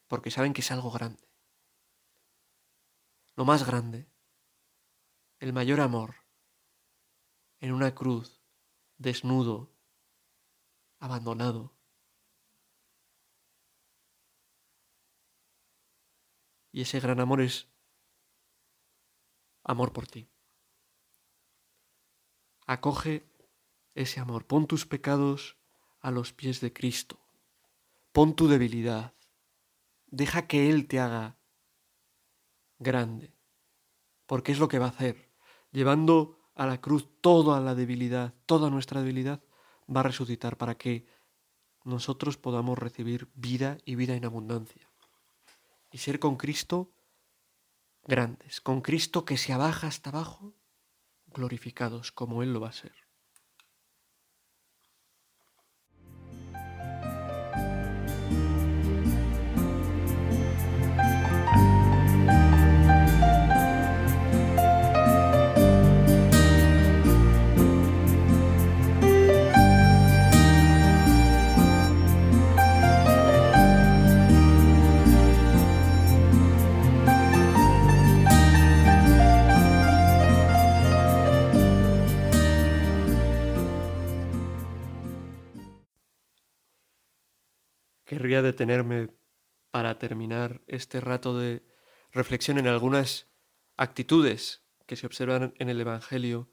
porque 0.08 0.32
saben 0.32 0.54
que 0.54 0.62
es 0.62 0.72
algo 0.72 0.90
grande. 0.90 1.30
Lo 3.36 3.46
más 3.46 3.66
grande, 3.66 4.10
el 5.40 5.54
mayor 5.54 5.80
amor, 5.80 6.16
en 7.60 7.72
una 7.72 7.94
cruz, 7.94 8.42
desnudo, 8.98 9.79
abandonado. 11.00 11.74
Y 16.72 16.82
ese 16.82 17.00
gran 17.00 17.20
amor 17.20 17.42
es 17.42 17.68
amor 19.64 19.92
por 19.92 20.08
ti. 20.08 20.30
Acoge 22.68 23.28
ese 23.96 24.20
amor. 24.20 24.46
Pon 24.46 24.68
tus 24.68 24.86
pecados 24.86 25.58
a 26.00 26.12
los 26.12 26.34
pies 26.34 26.62
de 26.62 26.72
Cristo. 26.72 27.20
Pon 28.12 28.36
tu 28.36 28.48
debilidad. 28.48 29.14
Deja 30.08 30.48
que 30.48 30.70
Él 30.70 30.88
te 30.88 31.00
haga 31.00 31.40
grande. 32.78 33.36
Porque 34.28 34.52
es 34.52 34.60
lo 34.60 34.68
que 34.68 34.80
va 34.80 34.86
a 34.86 34.90
hacer. 34.90 35.32
Llevando 35.72 36.40
a 36.54 36.66
la 36.68 36.82
cruz 36.82 37.08
toda 37.22 37.60
la 37.60 37.74
debilidad, 37.74 38.36
toda 38.46 38.70
nuestra 38.70 39.02
debilidad, 39.02 39.42
va 39.94 40.02
a 40.02 40.04
resucitar 40.04 40.58
para 40.58 40.76
que 40.76 41.06
nosotros 41.84 42.38
podamos 42.38 42.78
recibir 42.78 43.30
vida 43.34 43.78
y 43.86 43.96
vida 43.96 44.16
en 44.16 44.26
abundancia. 44.26 44.90
Y 45.92 45.98
ser 45.98 46.20
con 46.20 46.38
Cristo 46.38 46.92
grandes, 48.06 48.62
con 48.62 48.82
Cristo 48.82 49.26
que 49.26 49.38
se 49.38 49.54
abaja 49.54 49.88
hasta 49.88 50.10
abajo, 50.10 50.54
glorificados 51.28 52.12
como 52.12 52.44
Él 52.44 52.54
lo 52.54 52.62
va 52.62 52.70
a 52.70 52.74
ser. 52.74 52.99
Querría 88.40 88.52
detenerme 88.52 89.10
para 89.72 90.00
terminar 90.00 90.62
este 90.68 91.02
rato 91.02 91.38
de 91.38 91.62
reflexión 92.12 92.58
en 92.58 92.68
algunas 92.68 93.28
actitudes 93.76 94.64
que 94.86 94.96
se 94.96 95.06
observan 95.06 95.54
en 95.60 95.70
el 95.70 95.82
Evangelio, 95.82 96.50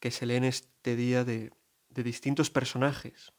que 0.00 0.10
se 0.10 0.26
leen 0.26 0.44
este 0.44 0.96
día 0.96 1.24
de 1.24 1.52
distintos 1.90 2.50
personajes 2.50 3.32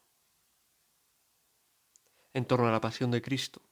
en 2.32 2.44
torno 2.44 2.68
a 2.68 2.72
la 2.72 2.80
pasión 2.80 3.10
de 3.10 3.22
Cristo. 3.22 3.62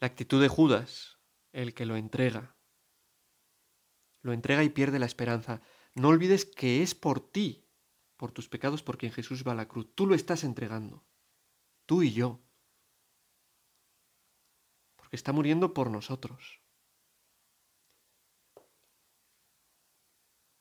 La 0.00 0.06
actitud 0.06 0.40
de 0.40 0.48
Judas, 0.48 1.18
el 1.52 1.72
que 1.72 1.86
lo 1.86 1.96
entrega. 1.96 2.56
Lo 4.22 4.32
entrega 4.32 4.64
y 4.64 4.70
pierde 4.70 4.98
la 4.98 5.06
esperanza. 5.06 5.60
No 5.94 6.08
olvides 6.08 6.44
que 6.44 6.82
es 6.82 6.94
por 6.94 7.20
ti, 7.20 7.68
por 8.16 8.32
tus 8.32 8.48
pecados, 8.48 8.82
por 8.82 8.98
quien 8.98 9.12
Jesús 9.12 9.44
va 9.46 9.52
a 9.52 9.56
la 9.56 9.68
cruz. 9.68 9.94
Tú 9.94 10.06
lo 10.06 10.14
estás 10.14 10.44
entregando. 10.44 11.04
Tú 11.90 12.04
y 12.04 12.12
yo. 12.12 12.38
Porque 14.94 15.16
está 15.16 15.32
muriendo 15.32 15.74
por 15.74 15.90
nosotros. 15.90 16.62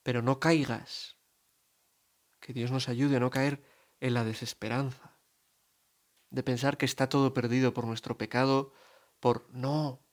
Pero 0.02 0.24
no 0.24 0.40
caigas. 0.40 1.20
Que 2.40 2.52
Dios 2.52 2.72
nos 2.72 2.90
ayude 2.90 3.18
a 3.18 3.20
no 3.20 3.30
caer 3.30 3.64
en 4.00 4.16
la 4.16 4.24
desesperanza. 4.24 5.20
De 6.32 6.42
pensar 6.42 6.80
que 6.80 6.88
está 6.88 7.10
todo 7.10 7.32
perdido 7.32 7.76
por 7.76 7.86
nuestro 7.86 8.18
pecado, 8.18 8.74
por... 9.20 9.48
No. 9.54 10.04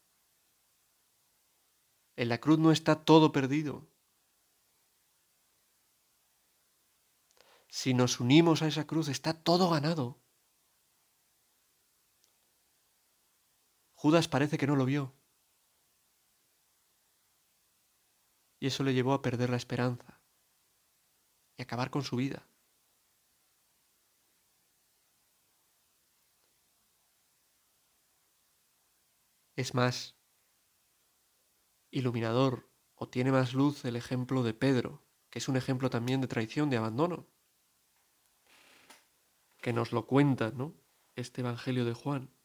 En 2.16 2.29
la 2.29 2.40
cruz 2.42 2.59
no 2.59 2.72
está 2.72 3.07
todo 3.07 3.33
perdido. 3.33 3.88
Si 7.68 7.94
nos 7.94 8.20
unimos 8.20 8.61
a 8.61 8.66
esa 8.68 8.87
cruz, 8.87 9.09
está 9.09 9.33
todo 9.33 9.70
ganado. 9.70 10.25
Judas 14.07 14.29
parece 14.29 14.57
que 14.57 14.69
no 14.69 14.77
lo 14.77 14.85
vio. 14.85 15.12
Y 18.61 18.69
eso 18.69 18.85
le 18.85 18.95
llevó 18.95 19.12
a 19.14 19.21
perder 19.21 19.51
la 19.51 19.57
esperanza 19.57 20.21
y 21.57 21.62
acabar 21.62 21.90
con 21.90 22.05
su 22.05 22.14
vida. 22.14 22.49
Es 29.57 29.75
más 29.75 30.14
iluminador 31.90 32.71
o 32.95 33.09
tiene 33.09 33.33
más 33.33 33.55
luz 33.55 33.85
el 33.87 33.97
ejemplo 33.97 34.45
de 34.45 34.55
Pedro, 34.55 35.05
que 35.31 35.40
es 35.40 35.49
un 35.49 35.57
ejemplo 35.57 35.90
también 35.90 36.21
de 36.21 36.29
traición, 36.29 36.71
de 36.71 36.77
abandono, 36.77 37.27
que 39.61 39.73
nos 39.73 39.90
lo 39.90 40.07
cuenta, 40.07 40.53
¿no? 40.53 40.77
Este 41.16 41.40
Evangelio 41.40 41.85
de 41.85 41.95
Juan. 41.95 42.36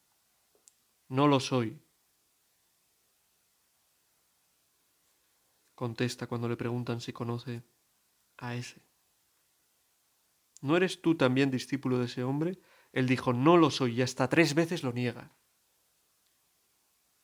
No 1.12 1.28
lo 1.28 1.40
soy. 1.40 1.78
Contesta 5.74 6.26
cuando 6.26 6.48
le 6.48 6.56
preguntan 6.56 7.02
si 7.02 7.12
conoce 7.12 7.62
a 8.38 8.54
ese. 8.54 8.80
¿No 10.62 10.74
eres 10.74 11.02
tú 11.02 11.14
también 11.14 11.50
discípulo 11.50 11.98
de 11.98 12.06
ese 12.06 12.24
hombre? 12.24 12.60
Él 12.94 13.06
dijo, 13.06 13.34
no 13.34 13.58
lo 13.58 13.70
soy, 13.70 13.98
y 13.98 14.00
hasta 14.00 14.30
tres 14.30 14.54
veces 14.54 14.82
lo 14.84 14.94
niega. 14.94 15.34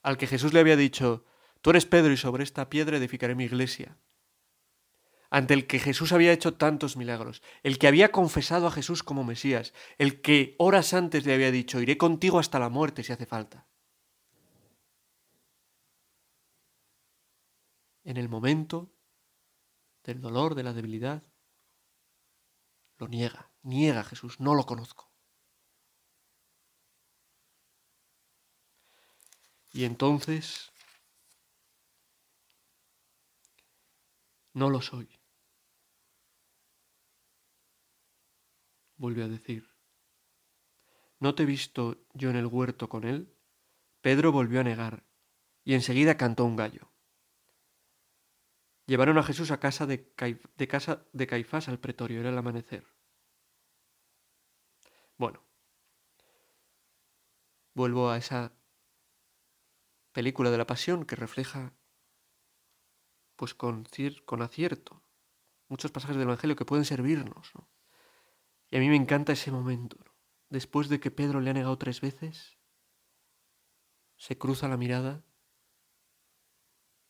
Al 0.03 0.18
que 0.18 0.27
Jesús 0.27 0.53
le 0.53 0.61
había 0.61 0.77
dicho, 0.77 1.24
tú 1.62 1.70
eres 1.70 1.87
Pedro 1.87 2.12
y 2.12 2.18
sobre 2.18 2.44
esta 2.44 2.68
piedra 2.68 2.98
edificaré 2.98 3.35
mi 3.35 3.44
iglesia. 3.44 3.96
Ante 5.31 5.55
el 5.55 5.66
que 5.66 5.79
Jesús 5.79 6.12
había 6.12 6.35
hecho 6.35 6.53
tantos 6.53 6.98
milagros, 6.98 7.42
el 7.62 7.79
que 7.79 7.88
había 7.88 8.12
confesado 8.12 8.66
a 8.66 8.70
Jesús 8.70 9.03
como 9.03 9.24
Mesías, 9.24 9.72
el 9.96 10.20
que 10.20 10.57
horas 10.59 10.92
antes 10.92 11.24
le 11.24 11.33
había 11.33 11.51
dicho, 11.51 11.81
iré 11.81 11.96
contigo 11.96 12.38
hasta 12.38 12.59
la 12.59 12.68
muerte 12.68 13.03
si 13.03 13.14
hace 13.14 13.24
falta. 13.24 13.67
En 18.08 18.16
el 18.16 18.30
momento 18.30 18.90
del 20.02 20.22
dolor, 20.22 20.54
de 20.54 20.62
la 20.62 20.72
debilidad, 20.72 21.22
lo 22.96 23.06
niega, 23.06 23.50
niega 23.60 24.02
Jesús, 24.02 24.40
no 24.40 24.54
lo 24.54 24.64
conozco. 24.64 25.12
Y 29.74 29.84
entonces, 29.84 30.72
no 34.54 34.70
lo 34.70 34.80
soy. 34.80 35.20
Vuelve 38.96 39.24
a 39.24 39.28
decir, 39.28 39.68
¿no 41.20 41.34
te 41.34 41.42
he 41.42 41.46
visto 41.46 41.98
yo 42.14 42.30
en 42.30 42.36
el 42.36 42.46
huerto 42.46 42.88
con 42.88 43.04
él? 43.04 43.36
Pedro 44.00 44.32
volvió 44.32 44.60
a 44.60 44.64
negar, 44.64 45.04
y 45.62 45.74
enseguida 45.74 46.16
cantó 46.16 46.46
un 46.46 46.56
gallo. 46.56 46.90
Llevaron 48.88 49.18
a 49.18 49.22
Jesús 49.22 49.51
a 49.51 49.61
casa 49.61 49.85
de, 49.87 50.14
casa 50.66 51.05
de 51.12 51.27
Caifás 51.27 51.68
al 51.68 51.79
pretorio, 51.79 52.20
era 52.20 52.31
el 52.31 52.38
amanecer. 52.38 52.87
Bueno, 55.18 55.44
vuelvo 57.74 58.09
a 58.09 58.16
esa 58.16 58.55
película 60.12 60.51
de 60.51 60.57
la 60.57 60.66
pasión 60.66 61.05
que 61.05 61.16
refleja, 61.16 61.74
pues 63.37 63.53
con, 63.53 63.87
con 64.24 64.40
acierto, 64.40 65.03
muchos 65.68 65.92
pasajes 65.92 66.16
del 66.16 66.24
Evangelio 66.24 66.57
que 66.57 66.64
pueden 66.64 66.87
servirnos. 66.87 67.53
Y 68.70 68.79
a 68.79 68.81
mí 68.81 68.88
me 68.88 68.96
encanta 68.96 69.35
ese 69.35 69.51
momento. 69.51 69.98
Después 70.48 70.88
de 70.88 70.98
que 70.98 71.11
Pedro 71.11 71.42
le 71.42 71.51
ha 71.51 71.53
negado 71.53 71.77
tres 71.77 72.01
veces, 72.01 72.57
se 74.16 74.38
cruza 74.38 74.66
la 74.66 74.79
mirada 74.79 75.27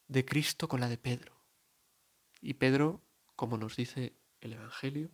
de 0.08 0.24
Cristo 0.24 0.66
con 0.66 0.80
la 0.80 0.88
de 0.88 0.98
Pedro. 0.98 1.37
Y 2.40 2.54
Pedro, 2.54 3.02
como 3.36 3.56
nos 3.56 3.76
dice 3.76 4.16
el 4.40 4.52
Evangelio, 4.52 5.10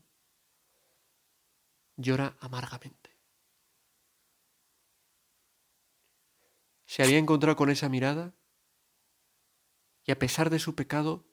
llora 1.97 2.37
amargamente. 2.41 3.11
Se 6.87 7.03
había 7.03 7.19
encontrado 7.19 7.57
con 7.57 7.71
esa 7.71 7.89
mirada 7.89 8.35
y 10.05 10.13
a 10.13 10.19
pesar 10.19 10.51
de 10.51 10.59
su 10.59 10.75
pecado, 10.75 11.25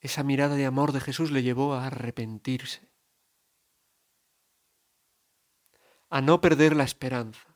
esa 0.00 0.22
mirada 0.22 0.54
de 0.54 0.66
amor 0.66 0.92
de 0.92 1.00
Jesús 1.00 1.30
le 1.30 1.42
llevó 1.42 1.74
a 1.74 1.86
arrepentirse, 1.86 2.88
a 6.08 6.20
no 6.20 6.40
perder 6.40 6.74
la 6.76 6.84
esperanza. 6.84 7.53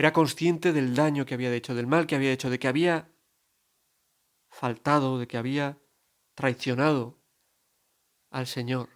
Era 0.00 0.14
consciente 0.14 0.72
del 0.72 0.94
daño 0.94 1.26
que 1.26 1.34
había 1.34 1.52
hecho, 1.52 1.74
del 1.74 1.86
mal 1.86 2.06
que 2.06 2.14
había 2.16 2.32
hecho, 2.32 2.48
de 2.48 2.58
que 2.58 2.68
había 2.68 3.12
faltado, 4.48 5.18
de 5.18 5.28
que 5.28 5.36
había 5.36 5.78
traicionado 6.34 7.18
al 8.30 8.46
Señor. 8.46 8.88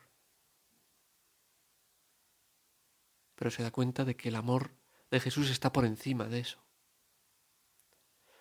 Pero 3.34 3.50
se 3.50 3.62
da 3.62 3.70
cuenta 3.70 4.06
de 4.06 4.16
que 4.16 4.30
el 4.30 4.34
amor 4.34 4.70
de 5.10 5.20
Jesús 5.20 5.50
está 5.50 5.74
por 5.74 5.84
encima 5.84 6.24
de 6.24 6.40
eso. 6.40 6.64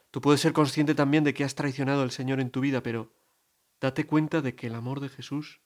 Tú 0.10 0.22
puedes 0.22 0.40
ser 0.40 0.54
consciente 0.54 0.96
también 0.96 1.26
de 1.26 1.34
que 1.34 1.44
has 1.44 1.56
traicionado 1.56 2.02
al 2.02 2.12
Señor 2.12 2.40
en 2.40 2.50
tu 2.50 2.62
vida, 2.62 2.82
pero 2.82 3.12
date 3.82 4.08
cuenta 4.08 4.42
de 4.42 4.56
que 4.56 4.68
el 4.68 4.76
amor 4.76 5.02
de 5.02 5.10
Jesús 5.10 5.60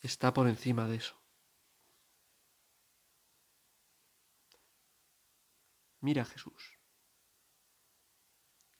está 0.00 0.32
por 0.32 0.48
encima 0.48 0.88
de 0.88 0.96
eso. 0.96 1.20
Mira 6.00 6.22
a 6.22 6.24
Jesús. 6.24 6.78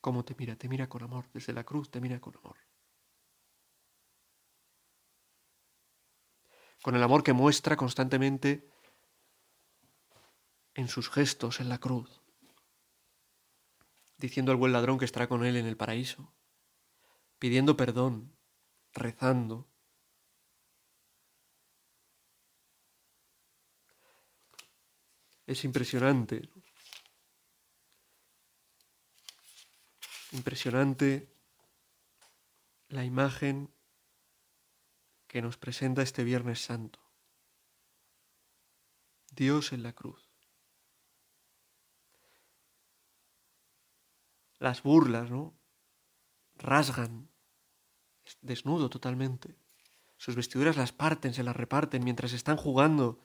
¿Cómo 0.01 0.25
te 0.25 0.35
mira? 0.39 0.57
Te 0.57 0.69
mira 0.69 0.89
con 0.89 1.03
amor. 1.03 1.29
Desde 1.33 1.53
la 1.53 1.65
cruz 1.65 1.91
te 1.91 2.01
mira 2.01 2.21
con 2.21 2.37
amor. 2.37 2.57
Con 6.83 6.95
el 6.95 7.03
amor 7.03 7.25
que 7.25 7.33
muestra 7.33 7.77
constantemente 7.77 8.71
en 10.75 10.87
sus 10.87 11.11
gestos 11.11 11.59
en 11.59 11.69
la 11.69 11.79
cruz, 11.79 12.23
diciendo 14.17 14.53
al 14.53 14.59
buen 14.59 14.73
ladrón 14.73 14.97
que 14.97 15.05
estará 15.05 15.29
con 15.29 15.45
él 15.45 15.57
en 15.57 15.67
el 15.67 15.77
paraíso, 15.77 16.33
pidiendo 17.41 17.77
perdón, 17.77 18.37
rezando. 18.93 19.69
Es 25.47 25.65
impresionante 25.65 26.49
Impresionante 30.33 31.33
la 32.88 33.05
imagen 33.05 33.73
que 35.27 35.43
nos 35.43 35.57
presenta 35.57 36.03
este 36.03 36.25
Viernes 36.25 36.61
Santo. 36.61 37.01
Dios 39.31 39.73
en 39.73 39.83
la 39.83 39.93
cruz. 39.93 40.29
Las 44.59 44.83
burlas, 44.83 45.31
¿no? 45.31 45.57
Rasgan, 46.57 47.31
desnudo 48.41 48.91
totalmente. 48.91 49.57
Sus 50.17 50.35
vestiduras 50.35 50.77
las 50.77 50.93
parten, 50.93 51.33
se 51.33 51.45
las 51.45 51.55
reparten 51.55 52.03
mientras 52.03 52.33
están 52.33 52.57
jugando, 52.57 53.23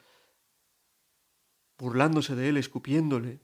burlándose 1.77 2.35
de 2.35 2.49
él, 2.49 2.57
escupiéndole. 2.57 3.41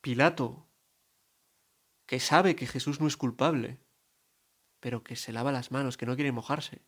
Pilato, 0.00 0.68
que 2.06 2.20
sabe 2.20 2.56
que 2.56 2.66
Jesús 2.66 3.00
no 3.00 3.06
es 3.06 3.16
culpable, 3.16 3.80
pero 4.80 5.02
que 5.02 5.16
se 5.16 5.32
lava 5.32 5.52
las 5.52 5.70
manos, 5.70 5.96
que 5.96 6.06
no 6.06 6.14
quiere 6.14 6.32
mojarse. 6.32 6.82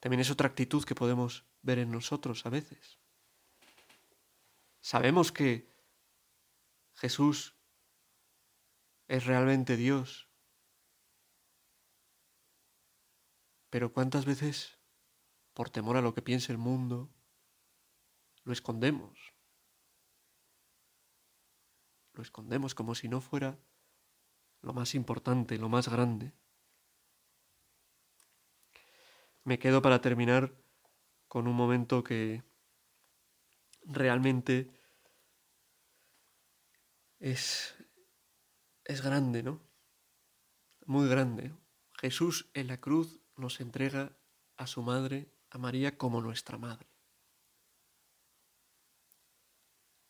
También 0.00 0.20
es 0.20 0.30
otra 0.30 0.48
actitud 0.48 0.84
que 0.84 0.94
podemos 0.94 1.46
ver 1.62 1.78
en 1.78 1.90
nosotros 1.90 2.44
a 2.46 2.50
veces. 2.50 2.98
Sabemos 4.80 5.30
que 5.30 5.70
Jesús 6.94 7.54
es 9.08 9.26
realmente 9.26 9.76
Dios, 9.76 10.28
pero 13.68 13.92
¿cuántas 13.92 14.24
veces, 14.24 14.78
por 15.54 15.70
temor 15.70 15.96
a 15.96 16.02
lo 16.02 16.14
que 16.14 16.22
piense 16.22 16.50
el 16.50 16.58
mundo, 16.58 17.12
lo 18.44 18.52
escondemos? 18.52 19.29
Escondemos 22.22 22.74
como 22.74 22.94
si 22.94 23.08
no 23.08 23.20
fuera 23.20 23.58
lo 24.62 24.72
más 24.72 24.94
importante, 24.94 25.58
lo 25.58 25.68
más 25.68 25.88
grande. 25.88 26.32
Me 29.44 29.58
quedo 29.58 29.80
para 29.82 30.00
terminar 30.00 30.52
con 31.28 31.48
un 31.48 31.54
momento 31.54 32.04
que 32.04 32.42
realmente 33.84 34.70
es, 37.18 37.74
es 38.84 39.02
grande, 39.02 39.42
¿no? 39.42 39.60
Muy 40.86 41.08
grande. 41.08 41.52
Jesús 42.00 42.50
en 42.54 42.66
la 42.66 42.80
cruz 42.80 43.20
nos 43.36 43.60
entrega 43.60 44.16
a 44.56 44.66
su 44.66 44.82
madre, 44.82 45.32
a 45.50 45.58
María, 45.58 45.96
como 45.96 46.20
nuestra 46.20 46.58
madre. 46.58 46.86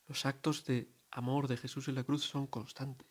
Los 0.07 0.27
actos 0.27 0.65
de 0.65 0.93
amor 1.11 1.49
de 1.49 1.57
Jesús 1.57 1.89
en 1.89 1.97
la 1.97 2.05
cruz 2.05 2.25
son 2.25 2.47
constantes. 2.47 3.09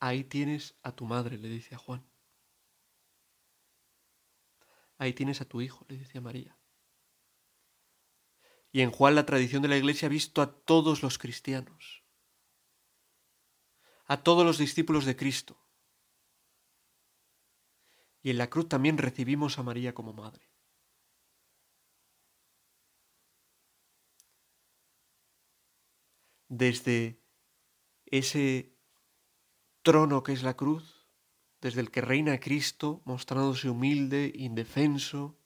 Ahí 0.00 0.24
tienes 0.24 0.76
a 0.82 0.92
tu 0.92 1.04
madre, 1.06 1.38
le 1.38 1.48
dice 1.48 1.74
a 1.74 1.78
Juan. 1.78 2.08
Ahí 4.96 5.12
tienes 5.12 5.40
a 5.40 5.44
tu 5.44 5.60
hijo, 5.60 5.84
le 5.88 5.96
dice 5.96 6.18
a 6.18 6.20
María. 6.20 6.56
Y 8.70 8.82
en 8.82 8.90
Juan 8.90 9.14
la 9.14 9.26
tradición 9.26 9.62
de 9.62 9.68
la 9.68 9.76
Iglesia 9.76 10.06
ha 10.06 10.10
visto 10.10 10.42
a 10.42 10.52
todos 10.52 11.02
los 11.02 11.18
cristianos, 11.18 12.04
a 14.06 14.22
todos 14.22 14.44
los 14.44 14.58
discípulos 14.58 15.04
de 15.04 15.16
Cristo. 15.16 15.58
Y 18.22 18.30
en 18.30 18.38
la 18.38 18.50
cruz 18.50 18.68
también 18.68 18.98
recibimos 18.98 19.58
a 19.58 19.62
María 19.62 19.94
como 19.94 20.12
madre. 20.12 20.48
Desde 26.48 27.22
ese 28.06 28.76
trono 29.82 30.22
que 30.22 30.32
es 30.32 30.42
la 30.42 30.56
cruz, 30.56 31.06
desde 31.60 31.80
el 31.80 31.90
que 31.90 32.00
reina 32.00 32.40
Cristo, 32.40 33.02
mostrándose 33.04 33.68
humilde, 33.68 34.32
indefenso. 34.34 35.38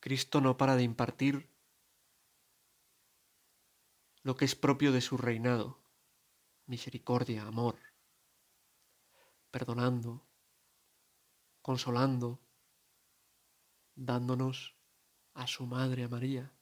Cristo 0.00 0.40
no 0.40 0.56
para 0.56 0.76
de 0.76 0.82
impartir 0.82 1.50
lo 4.22 4.34
que 4.36 4.44
es 4.44 4.54
propio 4.54 4.92
de 4.92 5.00
su 5.00 5.16
reinado, 5.16 5.82
misericordia, 6.66 7.42
amor, 7.42 7.78
perdonando, 9.50 10.26
consolando, 11.62 12.40
dándonos 13.94 14.76
a 15.34 15.46
su 15.46 15.66
Madre, 15.66 16.04
a 16.04 16.08
María. 16.08 16.52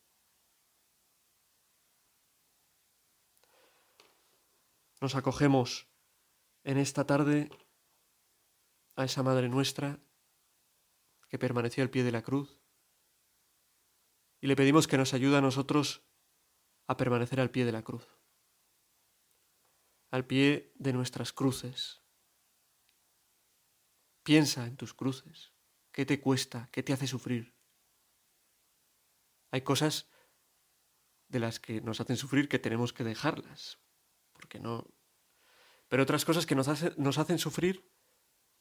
Nos 5.00 5.14
acogemos 5.14 5.88
en 6.64 6.76
esta 6.76 7.06
tarde 7.06 7.50
a 8.96 9.04
esa 9.04 9.22
Madre 9.22 9.48
nuestra 9.48 10.00
que 11.28 11.38
permaneció 11.38 11.84
al 11.84 11.90
pie 11.90 12.02
de 12.02 12.12
la 12.12 12.22
cruz 12.22 12.60
y 14.40 14.46
le 14.46 14.56
pedimos 14.56 14.88
que 14.88 14.98
nos 14.98 15.14
ayude 15.14 15.36
a 15.36 15.40
nosotros 15.40 16.04
a 16.86 16.96
permanecer 16.96 17.38
al 17.38 17.50
pie 17.50 17.64
de 17.64 17.72
la 17.72 17.82
cruz, 17.82 18.06
al 20.10 20.26
pie 20.26 20.72
de 20.76 20.92
nuestras 20.92 21.32
cruces. 21.32 22.02
Piensa 24.24 24.66
en 24.66 24.76
tus 24.76 24.94
cruces, 24.94 25.52
qué 25.92 26.06
te 26.06 26.20
cuesta, 26.20 26.68
qué 26.72 26.82
te 26.82 26.92
hace 26.92 27.06
sufrir. 27.06 27.56
Hay 29.50 29.62
cosas 29.62 30.10
de 31.28 31.40
las 31.40 31.60
que 31.60 31.80
nos 31.80 32.00
hacen 32.00 32.16
sufrir 32.16 32.48
que 32.48 32.58
tenemos 32.58 32.92
que 32.92 33.04
dejarlas, 33.04 33.78
porque 34.38 34.60
no... 34.60 34.86
Pero 35.88 36.04
otras 36.04 36.24
cosas 36.24 36.46
que 36.46 36.54
nos, 36.54 36.96
nos 36.96 37.18
hacen 37.18 37.38
sufrir, 37.38 37.90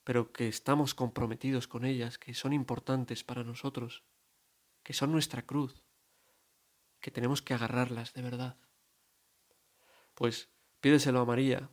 pero 0.04 0.32
que 0.32 0.48
estamos 0.48 0.96
comprometidos 0.96 1.68
con 1.68 1.86
ellas, 1.86 2.18
que 2.18 2.34
son 2.34 2.52
importantes 2.52 3.24
para 3.24 3.44
nosotros, 3.44 4.04
que 4.84 4.94
son 4.94 5.12
nuestra 5.12 5.44
cruz, 5.46 5.84
que 7.00 7.12
tenemos 7.12 7.42
que 7.42 7.54
agarrarlas 7.54 8.14
de 8.14 8.22
verdad. 8.24 8.58
Pues 10.16 10.50
pídeselo 10.82 11.20
a 11.20 11.26
María. 11.26 11.70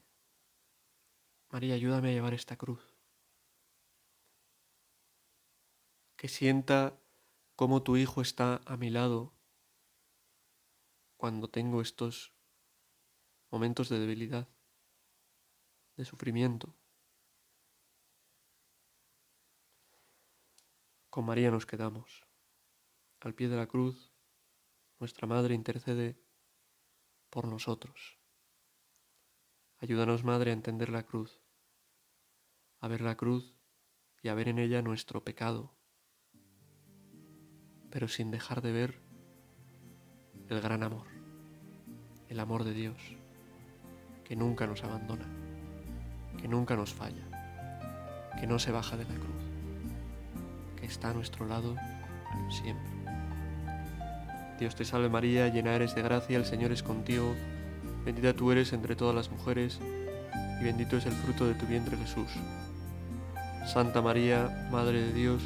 María, 1.50 1.74
ayúdame 1.74 2.10
a 2.10 2.12
llevar 2.12 2.34
esta 2.34 2.56
cruz. 2.56 2.82
Que 6.16 6.28
sienta 6.28 7.00
cómo 7.56 7.82
tu 7.82 7.96
Hijo 7.96 8.20
está 8.20 8.60
a 8.66 8.76
mi 8.76 8.90
lado 8.90 9.32
cuando 11.16 11.48
tengo 11.48 11.80
estos 11.80 12.33
momentos 13.54 13.88
de 13.88 14.00
debilidad, 14.00 14.48
de 15.96 16.04
sufrimiento. 16.04 16.74
Con 21.08 21.24
María 21.24 21.52
nos 21.52 21.64
quedamos. 21.64 22.26
Al 23.20 23.32
pie 23.32 23.48
de 23.48 23.54
la 23.54 23.68
cruz, 23.68 24.12
nuestra 24.98 25.28
Madre 25.28 25.54
intercede 25.54 26.18
por 27.30 27.46
nosotros. 27.46 28.18
Ayúdanos, 29.78 30.24
Madre, 30.24 30.50
a 30.50 30.54
entender 30.54 30.88
la 30.88 31.04
cruz, 31.04 31.40
a 32.80 32.88
ver 32.88 33.02
la 33.02 33.16
cruz 33.16 33.56
y 34.20 34.30
a 34.30 34.34
ver 34.34 34.48
en 34.48 34.58
ella 34.58 34.82
nuestro 34.82 35.22
pecado, 35.22 35.76
pero 37.88 38.08
sin 38.08 38.32
dejar 38.32 38.62
de 38.62 38.72
ver 38.72 39.00
el 40.48 40.60
gran 40.60 40.82
amor, 40.82 41.06
el 42.28 42.40
amor 42.40 42.64
de 42.64 42.74
Dios 42.74 43.23
que 44.24 44.36
nunca 44.36 44.66
nos 44.66 44.82
abandona, 44.82 45.26
que 46.40 46.48
nunca 46.48 46.76
nos 46.76 46.92
falla, 46.92 47.24
que 48.40 48.46
no 48.46 48.58
se 48.58 48.72
baja 48.72 48.96
de 48.96 49.04
la 49.04 49.14
cruz, 49.14 49.44
que 50.76 50.86
está 50.86 51.10
a 51.10 51.14
nuestro 51.14 51.46
lado 51.46 51.76
siempre. 52.50 52.90
Dios 54.58 54.74
te 54.74 54.84
salve 54.84 55.08
María, 55.08 55.48
llena 55.48 55.74
eres 55.74 55.94
de 55.94 56.02
gracia, 56.02 56.36
el 56.36 56.44
Señor 56.44 56.72
es 56.72 56.82
contigo, 56.82 57.34
bendita 58.04 58.34
tú 58.34 58.52
eres 58.52 58.72
entre 58.72 58.96
todas 58.96 59.14
las 59.14 59.30
mujeres, 59.30 59.80
y 60.60 60.64
bendito 60.64 60.96
es 60.96 61.06
el 61.06 61.12
fruto 61.12 61.46
de 61.46 61.54
tu 61.54 61.66
vientre 61.66 61.96
Jesús. 61.96 62.30
Santa 63.66 64.02
María, 64.02 64.68
Madre 64.70 65.00
de 65.00 65.12
Dios, 65.12 65.42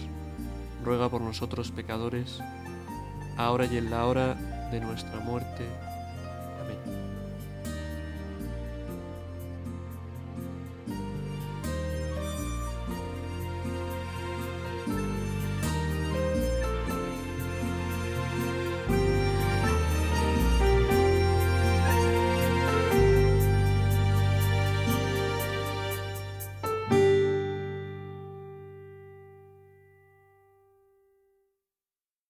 ruega 0.84 1.08
por 1.08 1.20
nosotros 1.20 1.70
pecadores, 1.70 2.40
ahora 3.36 3.66
y 3.66 3.76
en 3.78 3.90
la 3.90 4.04
hora 4.06 4.34
de 4.70 4.80
nuestra 4.80 5.20
muerte. 5.20 5.64